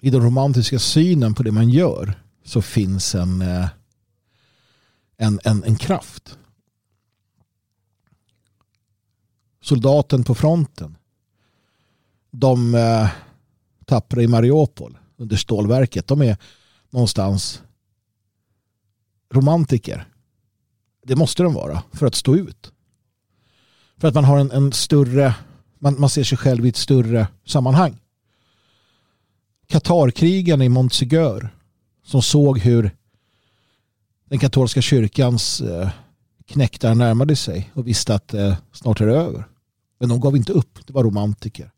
[0.00, 2.14] I den romantiska synen på det man gör
[2.44, 3.68] så finns en, eh,
[5.16, 6.38] en, en, en kraft.
[9.60, 10.96] Soldaten på fronten.
[12.30, 13.08] De eh,
[13.84, 16.06] tappra i Mariupol under stålverket.
[16.06, 16.36] De är
[16.90, 17.62] någonstans
[19.30, 20.08] romantiker.
[21.02, 22.72] Det måste de vara för att stå ut.
[23.96, 25.34] För att man har en, en större,
[25.84, 27.96] man, man ser sig själv i ett större sammanhang.
[29.66, 31.48] Katarkrigen i Montsegur
[32.04, 32.90] som såg hur
[34.28, 35.90] den katolska kyrkans eh,
[36.46, 39.44] knäktar närmade sig och visste att eh, snart är det över.
[39.98, 41.70] Men de gav inte upp, det var romantiker.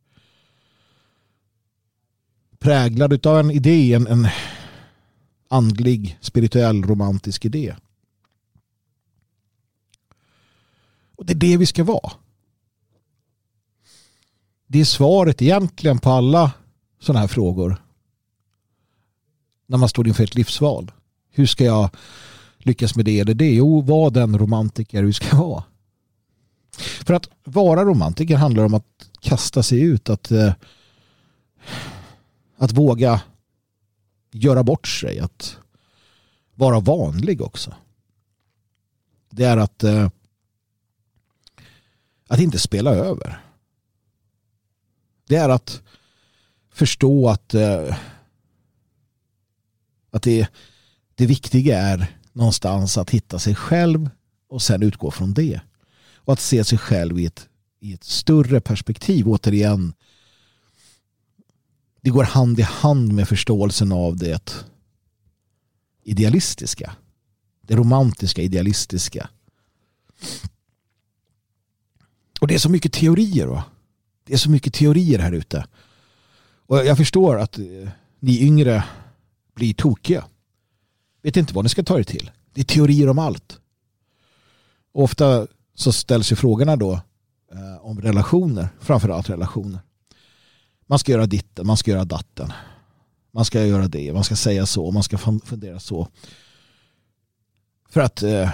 [2.59, 4.29] Präglad av en idé, en, en
[5.49, 7.77] andlig, spirituell, romantisk idé.
[11.17, 12.13] Och det är det vi ska vara.
[14.67, 16.53] Det är svaret egentligen på alla
[17.01, 17.83] sådana här frågor.
[19.67, 20.93] När man står inför ett livsval.
[21.31, 21.91] Hur ska jag
[22.59, 23.55] lyckas med det eller det?
[23.55, 25.65] Jo, var den romantiker du ska vara.
[26.79, 30.53] För att vara romantiker handlar om att kasta sig ut, att, eh,
[32.57, 33.21] att våga
[34.33, 35.57] göra bort sig, att
[36.55, 37.75] vara vanlig också.
[39.31, 40.09] Det är att eh,
[42.29, 43.46] att inte spela över.
[45.29, 45.83] Det är att
[46.73, 47.97] förstå att, eh,
[50.11, 50.49] att det,
[51.15, 54.11] det viktiga är någonstans att hitta sig själv
[54.49, 55.61] och sen utgå från det.
[56.15, 57.49] Och att se sig själv i ett,
[57.81, 59.29] i ett större perspektiv.
[59.29, 59.95] Återigen,
[62.01, 64.55] det går hand i hand med förståelsen av det
[66.03, 66.97] idealistiska.
[67.61, 69.31] Det romantiska, idealistiska.
[72.41, 73.47] Och det är så mycket teorier.
[73.47, 73.65] Va?
[74.27, 75.67] Det är så mycket teorier här ute.
[76.67, 77.89] Och jag förstår att eh,
[78.21, 78.85] ni yngre
[79.55, 80.25] blir tokiga.
[81.23, 82.31] Vet inte vad ni ska ta er till.
[82.55, 83.61] Det är teorier om allt.
[84.93, 86.93] Och ofta så ställs ju frågorna då
[87.53, 89.81] eh, om relationer, framförallt relationer.
[90.87, 92.53] Man ska göra ditten, man ska göra datten.
[93.31, 96.09] Man ska göra det, man ska säga så, man ska fundera så.
[97.89, 98.51] För att eh,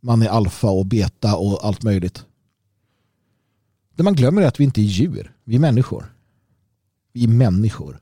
[0.00, 2.26] man är alfa och beta och allt möjligt.
[3.94, 6.14] Det man glömmer är att vi inte är djur, vi är människor.
[7.12, 8.00] Vi är människor.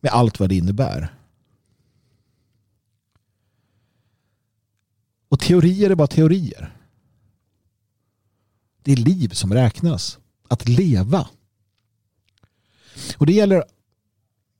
[0.00, 1.14] Med allt vad det innebär.
[5.28, 6.76] Och teorier är bara teorier.
[8.82, 10.18] Det är liv som räknas.
[10.48, 11.28] Att leva.
[13.16, 13.64] Och det gäller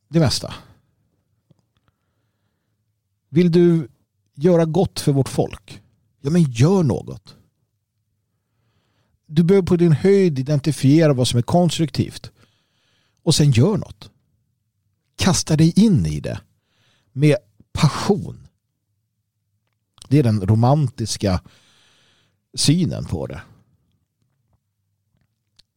[0.09, 0.55] det mesta.
[3.29, 3.89] Vill du
[4.35, 5.83] göra gott för vårt folk?
[6.21, 7.38] Ja men gör något
[9.29, 12.31] du behöver på din höjd identifiera vad som är konstruktivt.
[13.23, 14.11] Och sen gör något.
[15.17, 16.41] Kasta dig in i det.
[17.13, 17.37] Med
[17.73, 18.49] passion.
[20.09, 21.41] Det är den romantiska
[22.55, 23.41] synen på det.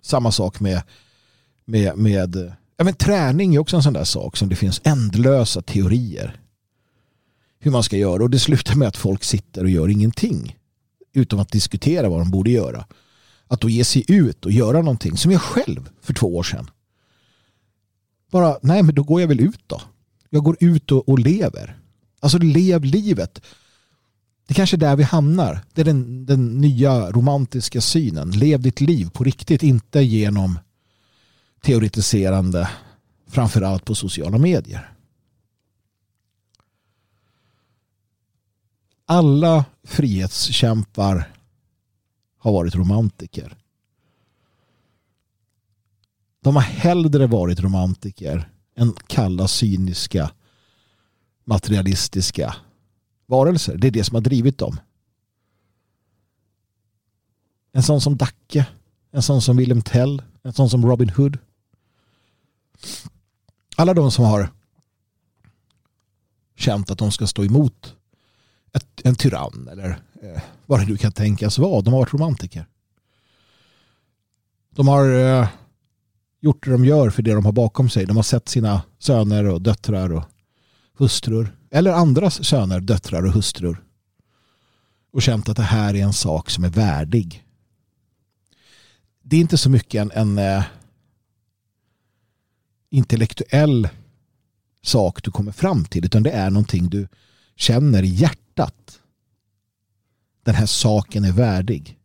[0.01, 0.83] Samma sak med,
[1.65, 5.61] med, med ja, men träning är också en sån där sak som det finns ändlösa
[5.61, 6.41] teorier.
[7.59, 10.57] Hur man ska göra och det slutar med att folk sitter och gör ingenting.
[11.13, 12.85] Utom att diskutera vad de borde göra.
[13.51, 16.69] Att då ge sig ut och göra någonting som jag själv för två år sedan.
[18.31, 19.81] Bara, nej men då går jag väl ut då.
[20.29, 21.77] Jag går ut och, och lever.
[22.19, 23.41] Alltså lev livet.
[24.47, 25.59] Det kanske är där vi hamnar.
[25.73, 28.31] Det är den, den nya romantiska synen.
[28.31, 30.59] Lev ditt liv på riktigt, inte genom
[31.61, 32.69] teoretiserande
[33.27, 34.93] framförallt på sociala medier.
[39.05, 41.40] Alla frihetskämpar
[42.41, 43.57] har varit romantiker.
[46.43, 50.31] De har hellre varit romantiker än kalla, cyniska,
[51.45, 52.55] materialistiska
[53.25, 53.77] varelser.
[53.77, 54.79] Det är det som har drivit dem.
[57.71, 58.67] En sån som Dacke,
[59.11, 61.37] en sån som Wilhelm Tell, en sån som Robin Hood.
[63.75, 64.49] Alla de som har
[66.55, 67.95] känt att de ska stå emot
[68.73, 69.89] ett, en tyrann eller
[70.21, 71.81] eh, vad det nu kan tänkas vara.
[71.81, 72.65] De har varit romantiker.
[74.75, 75.47] De har eh,
[76.41, 78.05] gjort det de gör för det de har bakom sig.
[78.05, 80.23] De har sett sina söner och döttrar och
[80.97, 83.83] hustrur eller andras söner, döttrar och hustrur
[85.11, 87.43] och känt att det här är en sak som är värdig.
[89.23, 90.63] Det är inte så mycket en, en eh,
[92.89, 93.89] intellektuell
[94.81, 97.07] sak du kommer fram till utan det är någonting du
[97.55, 99.01] känner i hjärtat.
[100.43, 101.97] Den här saken är värdig.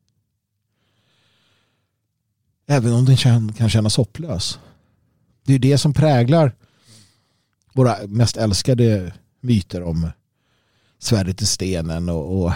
[2.67, 3.17] Även om den
[3.53, 4.59] kan kännas hopplös.
[5.43, 6.55] Det är det som präglar
[7.73, 10.11] våra mest älskade myter om
[10.99, 12.53] svärdet i stenen och, och,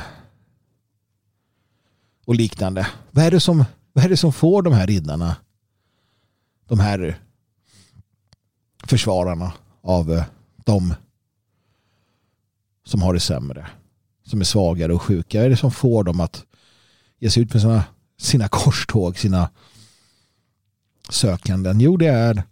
[2.24, 2.86] och, liknande.
[3.10, 5.36] Vad är, det som, vad är det som får de här riddarna,
[6.68, 7.18] de här
[8.84, 10.24] försvararna av eh,
[10.56, 10.94] de
[12.90, 13.66] som har det sämre,
[14.24, 15.38] som är svagare och sjuka?
[15.38, 16.44] Vad är det som får dem att
[17.18, 17.84] ge sig ut med sina,
[18.18, 19.50] sina korståg, sina
[21.08, 21.80] sökanden?
[21.80, 22.42] Jo, det är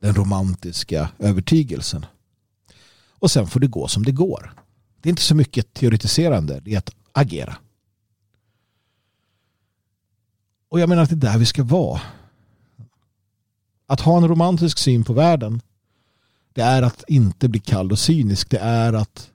[0.00, 2.06] den romantiska övertygelsen.
[3.10, 4.54] Och sen får det gå som det går.
[5.00, 7.56] Det är inte så mycket teoretiserande, det är att agera.
[10.68, 12.00] Och jag menar att det är där vi ska vara.
[13.86, 15.60] Att ha en romantisk syn på världen
[16.56, 18.50] det är att inte bli kall och cynisk.
[18.50, 19.30] Det är att,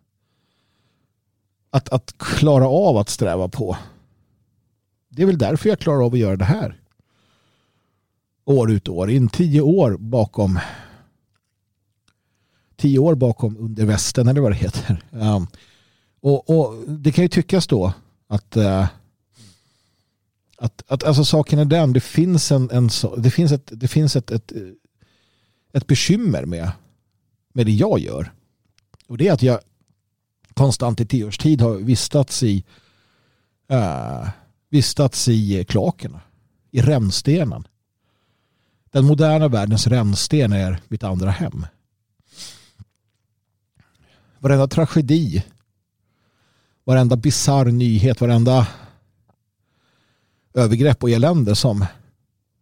[1.69, 3.78] att, att klara av att sträva på.
[5.09, 6.82] Det är väl därför jag klarar av att göra det här.
[8.45, 9.30] År ut och år in.
[9.30, 10.59] Tio år bakom
[12.76, 15.03] tio år bakom under västen eller vad det heter.
[15.11, 15.47] Um,
[16.22, 17.93] och, och, det kan ju tyckas då
[18.28, 18.88] att uh,
[20.57, 24.15] att, att alltså saken är den, det finns, en, en, det finns, ett, det finns
[24.15, 24.51] ett, ett,
[25.74, 26.72] ett bekymmer med,
[27.54, 28.32] med det jag gör.
[29.08, 29.60] Och det är att jag
[30.54, 32.64] konstant i tio års tid har vistats i
[33.72, 34.30] uh,
[34.70, 36.22] vistats i klakerna,
[36.72, 37.68] i rännstenen.
[38.91, 41.66] Den moderna världens rännsten är mitt andra hem
[44.41, 45.43] varenda tragedi,
[46.84, 48.68] varenda bizarr nyhet, varenda
[50.54, 51.86] övergrepp och elände som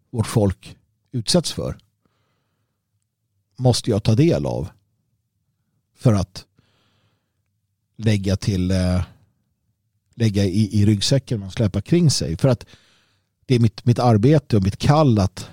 [0.10, 0.78] vårt folk
[1.12, 1.78] utsätts för
[3.56, 4.70] måste jag ta del av
[6.00, 6.46] för att
[7.98, 9.02] lägga till eh,
[10.20, 12.38] lägga i, i ryggsäcken och släpa kring sig.
[12.38, 12.66] För att
[13.46, 15.50] det är mitt, mitt arbete och mitt kall att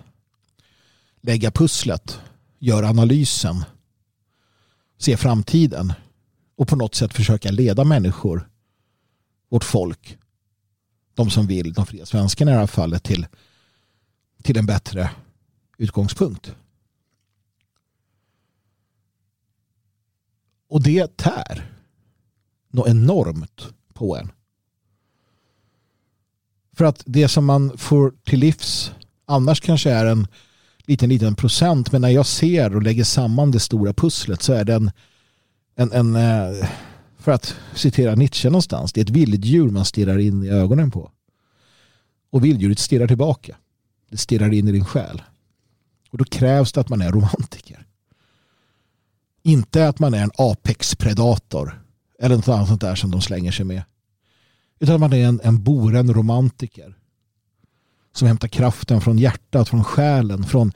[1.21, 2.21] lägga pusslet,
[2.59, 3.65] göra analysen,
[4.99, 5.93] se framtiden
[6.57, 8.49] och på något sätt försöka leda människor,
[9.49, 10.19] vårt folk,
[11.15, 13.27] de som vill, de fria svenskarna i det här fallet, till,
[14.43, 15.11] till en bättre
[15.79, 16.55] utgångspunkt.
[20.69, 21.73] Och det tär
[22.71, 24.33] något enormt på en.
[26.77, 28.93] För att det som man får till livs
[29.27, 30.27] annars kanske är en
[30.87, 31.93] liten, liten procent.
[31.93, 34.91] Men när jag ser och lägger samman det stora pusslet så är det en
[35.77, 36.69] en, en, eh,
[37.19, 41.11] för att citera Nietzsche någonstans, det är ett vilddjur man stirrar in i ögonen på.
[42.31, 43.57] Och vilddjuret stirrar tillbaka.
[44.11, 45.23] Det stirrar in i din själ.
[46.11, 47.86] Och då krävs det att man är romantiker.
[49.47, 51.83] Inte att man är en apex-predator
[52.19, 53.83] eller något annat sånt där som de slänger sig med.
[54.81, 56.95] Utan att man är en, en boren romantiker
[58.13, 60.73] som hämtar kraften från hjärtat, från själen, från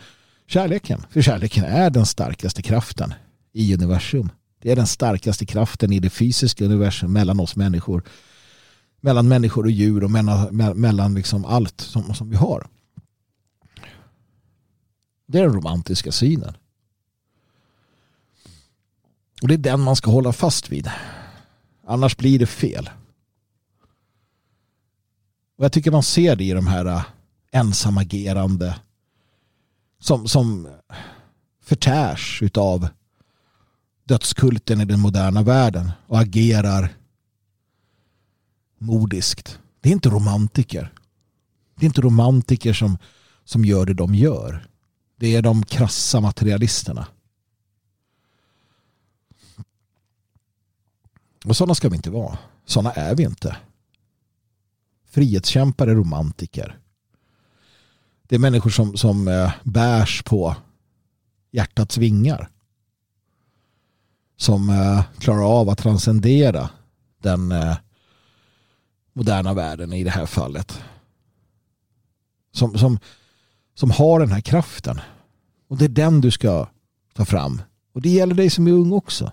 [0.47, 1.07] kärleken.
[1.11, 3.15] För kärleken är den starkaste kraften
[3.53, 4.31] i universum.
[4.59, 8.03] Det är den starkaste kraften i det fysiska universum mellan oss människor.
[9.01, 12.67] Mellan människor och djur och mellan, mellan liksom allt som, som vi har.
[15.27, 16.55] Det är den romantiska synen.
[19.43, 20.91] Och det är den man ska hålla fast vid.
[21.87, 22.91] Annars blir det fel.
[25.57, 27.05] Och jag tycker man ser det i de här äh,
[27.51, 28.81] ensamagerande
[30.01, 30.69] som, som
[31.63, 32.89] förtärs utav
[34.05, 36.93] dödskulten i den moderna världen och agerar
[38.79, 39.59] modiskt.
[39.81, 40.93] Det är inte romantiker.
[41.77, 42.99] Det är inte romantiker som,
[43.45, 44.67] som gör det de gör.
[45.17, 47.07] Det är de krassa materialisterna.
[51.45, 52.39] Och sådana ska vi inte vara.
[52.65, 53.57] Sådana är vi inte.
[55.11, 56.79] Frihetskämpar är romantiker.
[58.23, 60.57] Det är människor som, som eh, bärs på
[61.51, 62.49] hjärtats vingar.
[64.37, 66.71] Som eh, klarar av att transcendera
[67.19, 67.77] den eh,
[69.13, 70.83] moderna världen i det här fallet.
[72.53, 72.99] Som, som,
[73.75, 75.01] som har den här kraften.
[75.69, 76.69] Och det är den du ska
[77.15, 77.63] ta fram.
[77.93, 79.33] Och det gäller dig som är ung också.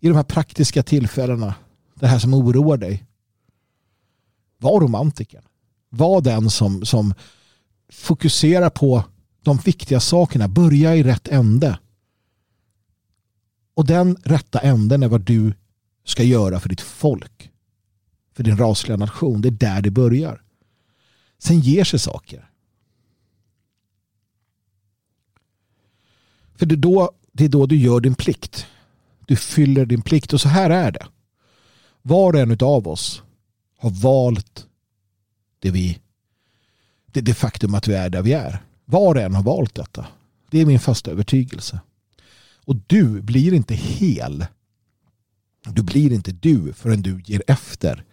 [0.00, 1.54] I de här praktiska tillfällena.
[1.94, 3.04] Det här som oroar dig.
[4.58, 5.42] Var romantiken.
[5.88, 7.14] Var den som, som
[7.92, 9.04] fokuserar på
[9.42, 10.48] de viktiga sakerna.
[10.48, 11.78] Börja i rätt ände.
[13.74, 15.54] Och den rätta änden är vad du
[16.04, 17.50] ska göra för ditt folk.
[18.34, 19.40] För din rasliga nation.
[19.40, 20.42] Det är där det börjar.
[21.38, 22.50] Sen ger sig saker.
[26.54, 28.66] För det är, då, det är då du gör din plikt.
[29.28, 31.06] Du fyller din plikt och så här är det.
[32.02, 33.22] Var och en av oss
[33.78, 34.66] har valt
[35.58, 35.98] det, vi,
[37.06, 38.62] det, det faktum att vi är där vi är.
[38.84, 40.06] Var och en har valt detta.
[40.50, 41.80] Det är min fasta övertygelse.
[42.64, 44.46] Och du blir inte hel.
[45.64, 48.04] Du blir inte du förrän du ger efter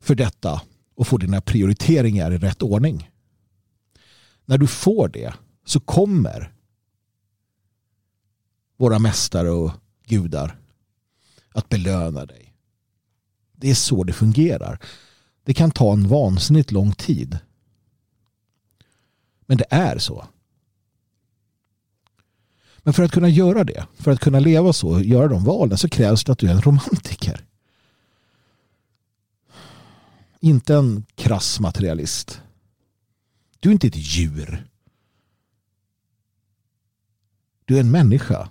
[0.00, 0.62] för detta
[0.94, 3.10] och får dina prioriteringar i rätt ordning.
[4.44, 5.34] När du får det
[5.64, 6.52] så kommer
[8.76, 9.72] våra mästare och
[10.06, 10.58] gudar
[11.48, 12.54] att belöna dig.
[13.52, 14.78] Det är så det fungerar.
[15.44, 17.38] Det kan ta en vansinnigt lång tid.
[19.46, 20.26] Men det är så.
[22.78, 25.88] Men för att kunna göra det, för att kunna leva så, göra de valen, så
[25.88, 27.44] krävs det att du är en romantiker.
[30.40, 32.42] Inte en krass materialist.
[33.60, 34.66] Du är inte ett djur.
[37.64, 38.48] Du är en människa.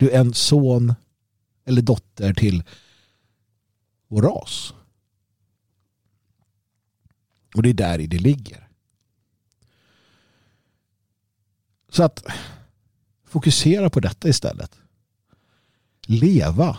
[0.00, 0.94] Du är en son
[1.64, 2.62] eller dotter till
[4.08, 4.74] vår ras.
[7.54, 8.68] Och det är där i det ligger.
[11.88, 12.24] Så att
[13.24, 14.78] fokusera på detta istället.
[16.06, 16.78] Leva.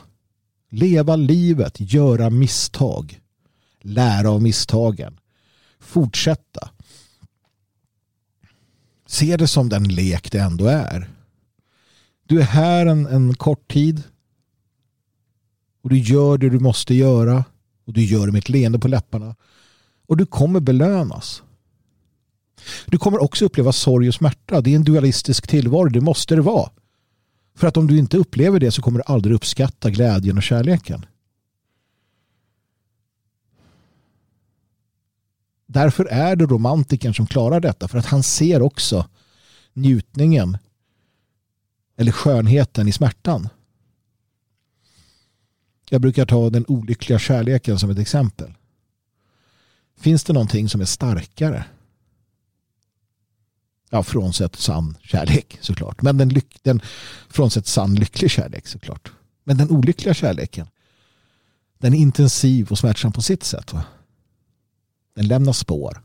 [0.69, 3.21] Leva livet, göra misstag.
[3.81, 5.19] Lära av misstagen.
[5.79, 6.69] Fortsätta.
[9.05, 11.20] Se det som den lek det ändå är.
[12.31, 14.03] Du är här en, en kort tid.
[15.81, 17.45] Och du gör det du måste göra.
[17.85, 19.35] Och du gör det med ett leende på läpparna.
[20.07, 21.43] Och du kommer belönas.
[22.85, 24.61] Du kommer också uppleva sorg och smärta.
[24.61, 25.89] Det är en dualistisk tillvaro.
[25.89, 26.71] Det måste det vara.
[27.55, 31.05] För att om du inte upplever det så kommer du aldrig uppskatta glädjen och kärleken.
[35.67, 37.87] Därför är det romantiken som klarar detta.
[37.87, 39.05] För att han ser också
[39.73, 40.57] njutningen
[42.01, 43.49] eller skönheten i smärtan.
[45.89, 48.53] Jag brukar ta den olyckliga kärleken som ett exempel.
[49.97, 51.65] Finns det någonting som är starkare?
[53.89, 56.01] Ja, frånsett sann kärlek såklart.
[56.01, 56.81] Men den, lyck, den
[57.29, 59.11] frånsett sann lycklig kärlek såklart.
[59.43, 60.67] Men den olyckliga kärleken
[61.77, 63.73] den är intensiv och smärtsam på sitt sätt.
[63.73, 63.83] Va?
[65.15, 66.01] Den lämnar spår.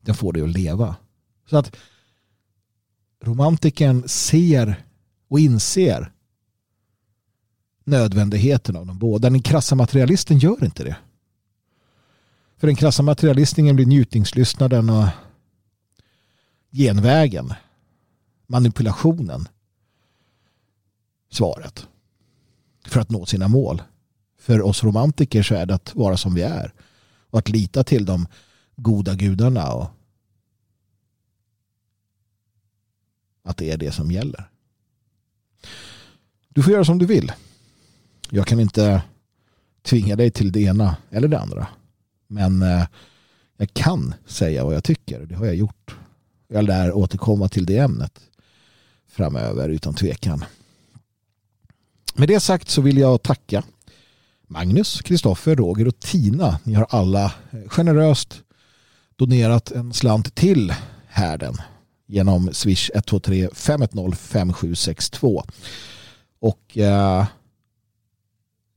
[0.00, 0.96] Den får dig att leva.
[1.50, 1.76] Så att
[3.24, 4.84] romantiken ser
[5.32, 6.12] och inser
[7.84, 9.30] nödvändigheten av de båda.
[9.30, 10.96] Den krassa materialisten gör inte det.
[12.56, 15.08] För den krassa materialistingen blir njutningslystnaden och
[16.70, 17.54] genvägen,
[18.46, 19.48] manipulationen,
[21.30, 21.86] svaret
[22.86, 23.82] för att nå sina mål.
[24.38, 26.72] För oss romantiker så är det att vara som vi är
[27.30, 28.26] och att lita till de
[28.76, 29.90] goda gudarna och
[33.42, 34.51] att det är det som gäller.
[36.54, 37.32] Du får göra som du vill.
[38.30, 39.02] Jag kan inte
[39.82, 41.66] tvinga dig till det ena eller det andra.
[42.26, 42.86] Men eh,
[43.56, 45.20] jag kan säga vad jag tycker.
[45.20, 45.96] Det har jag gjort.
[46.48, 48.20] Jag lär återkomma till det ämnet
[49.08, 50.44] framöver utan tvekan.
[52.14, 53.62] Med det sagt så vill jag tacka
[54.46, 56.58] Magnus, Kristoffer, Roger och Tina.
[56.64, 57.32] Ni har alla
[57.66, 58.42] generöst
[59.16, 60.74] donerat en slant till
[61.06, 61.56] härden
[62.06, 65.44] genom swish 123 510 5762.
[66.42, 67.26] Och eh,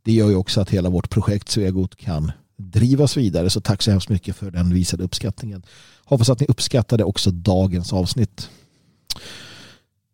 [0.04, 3.50] det gör ju också att hela vårt projekt Svegot kan drivas vidare.
[3.50, 5.64] Så tack så hemskt mycket för den visade uppskattningen.
[6.04, 8.50] Hoppas att ni uppskattade också dagens avsnitt.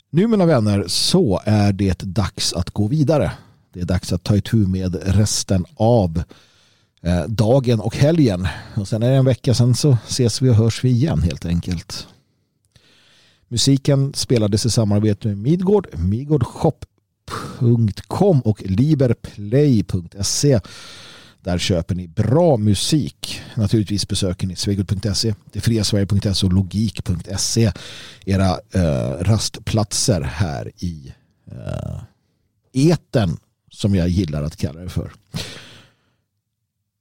[0.10, 3.32] Nu mina vänner så är det dags att gå vidare.
[3.74, 6.24] Det är dags att ta itu med resten av
[7.02, 8.48] eh, dagen och helgen.
[8.76, 11.46] Och sen är det en vecka sen så ses vi och hörs vi igen helt
[11.46, 12.08] enkelt.
[13.48, 16.86] Musiken spelades i samarbete med Midgård, Midgård Shop
[17.60, 20.60] liberplay.com och liberplay.se.
[21.42, 23.42] Där köper ni bra musik.
[23.56, 27.72] Naturligtvis besöker ni svegot.se, detfriasverige.se och logik.se.
[28.26, 31.14] Era eh, rastplatser här i
[31.52, 32.02] eh,
[32.74, 33.38] eten
[33.72, 35.12] som jag gillar att kalla det för.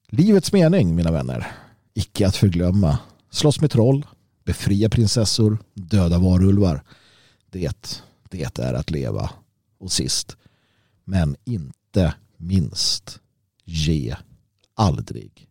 [0.09, 1.47] Livets mening, mina vänner.
[1.94, 2.98] Icke att förglömma.
[3.31, 4.07] Slåss med troll,
[4.44, 6.82] befria prinsessor, döda varulvar.
[7.51, 7.93] Det,
[8.31, 9.31] det är att leva
[9.81, 10.36] och sist.
[11.05, 13.20] Men inte minst,
[13.65, 14.16] ge
[14.74, 15.48] aldrig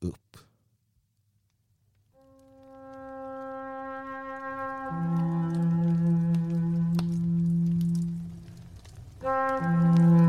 [0.00, 0.36] upp.
[9.24, 10.21] Mm.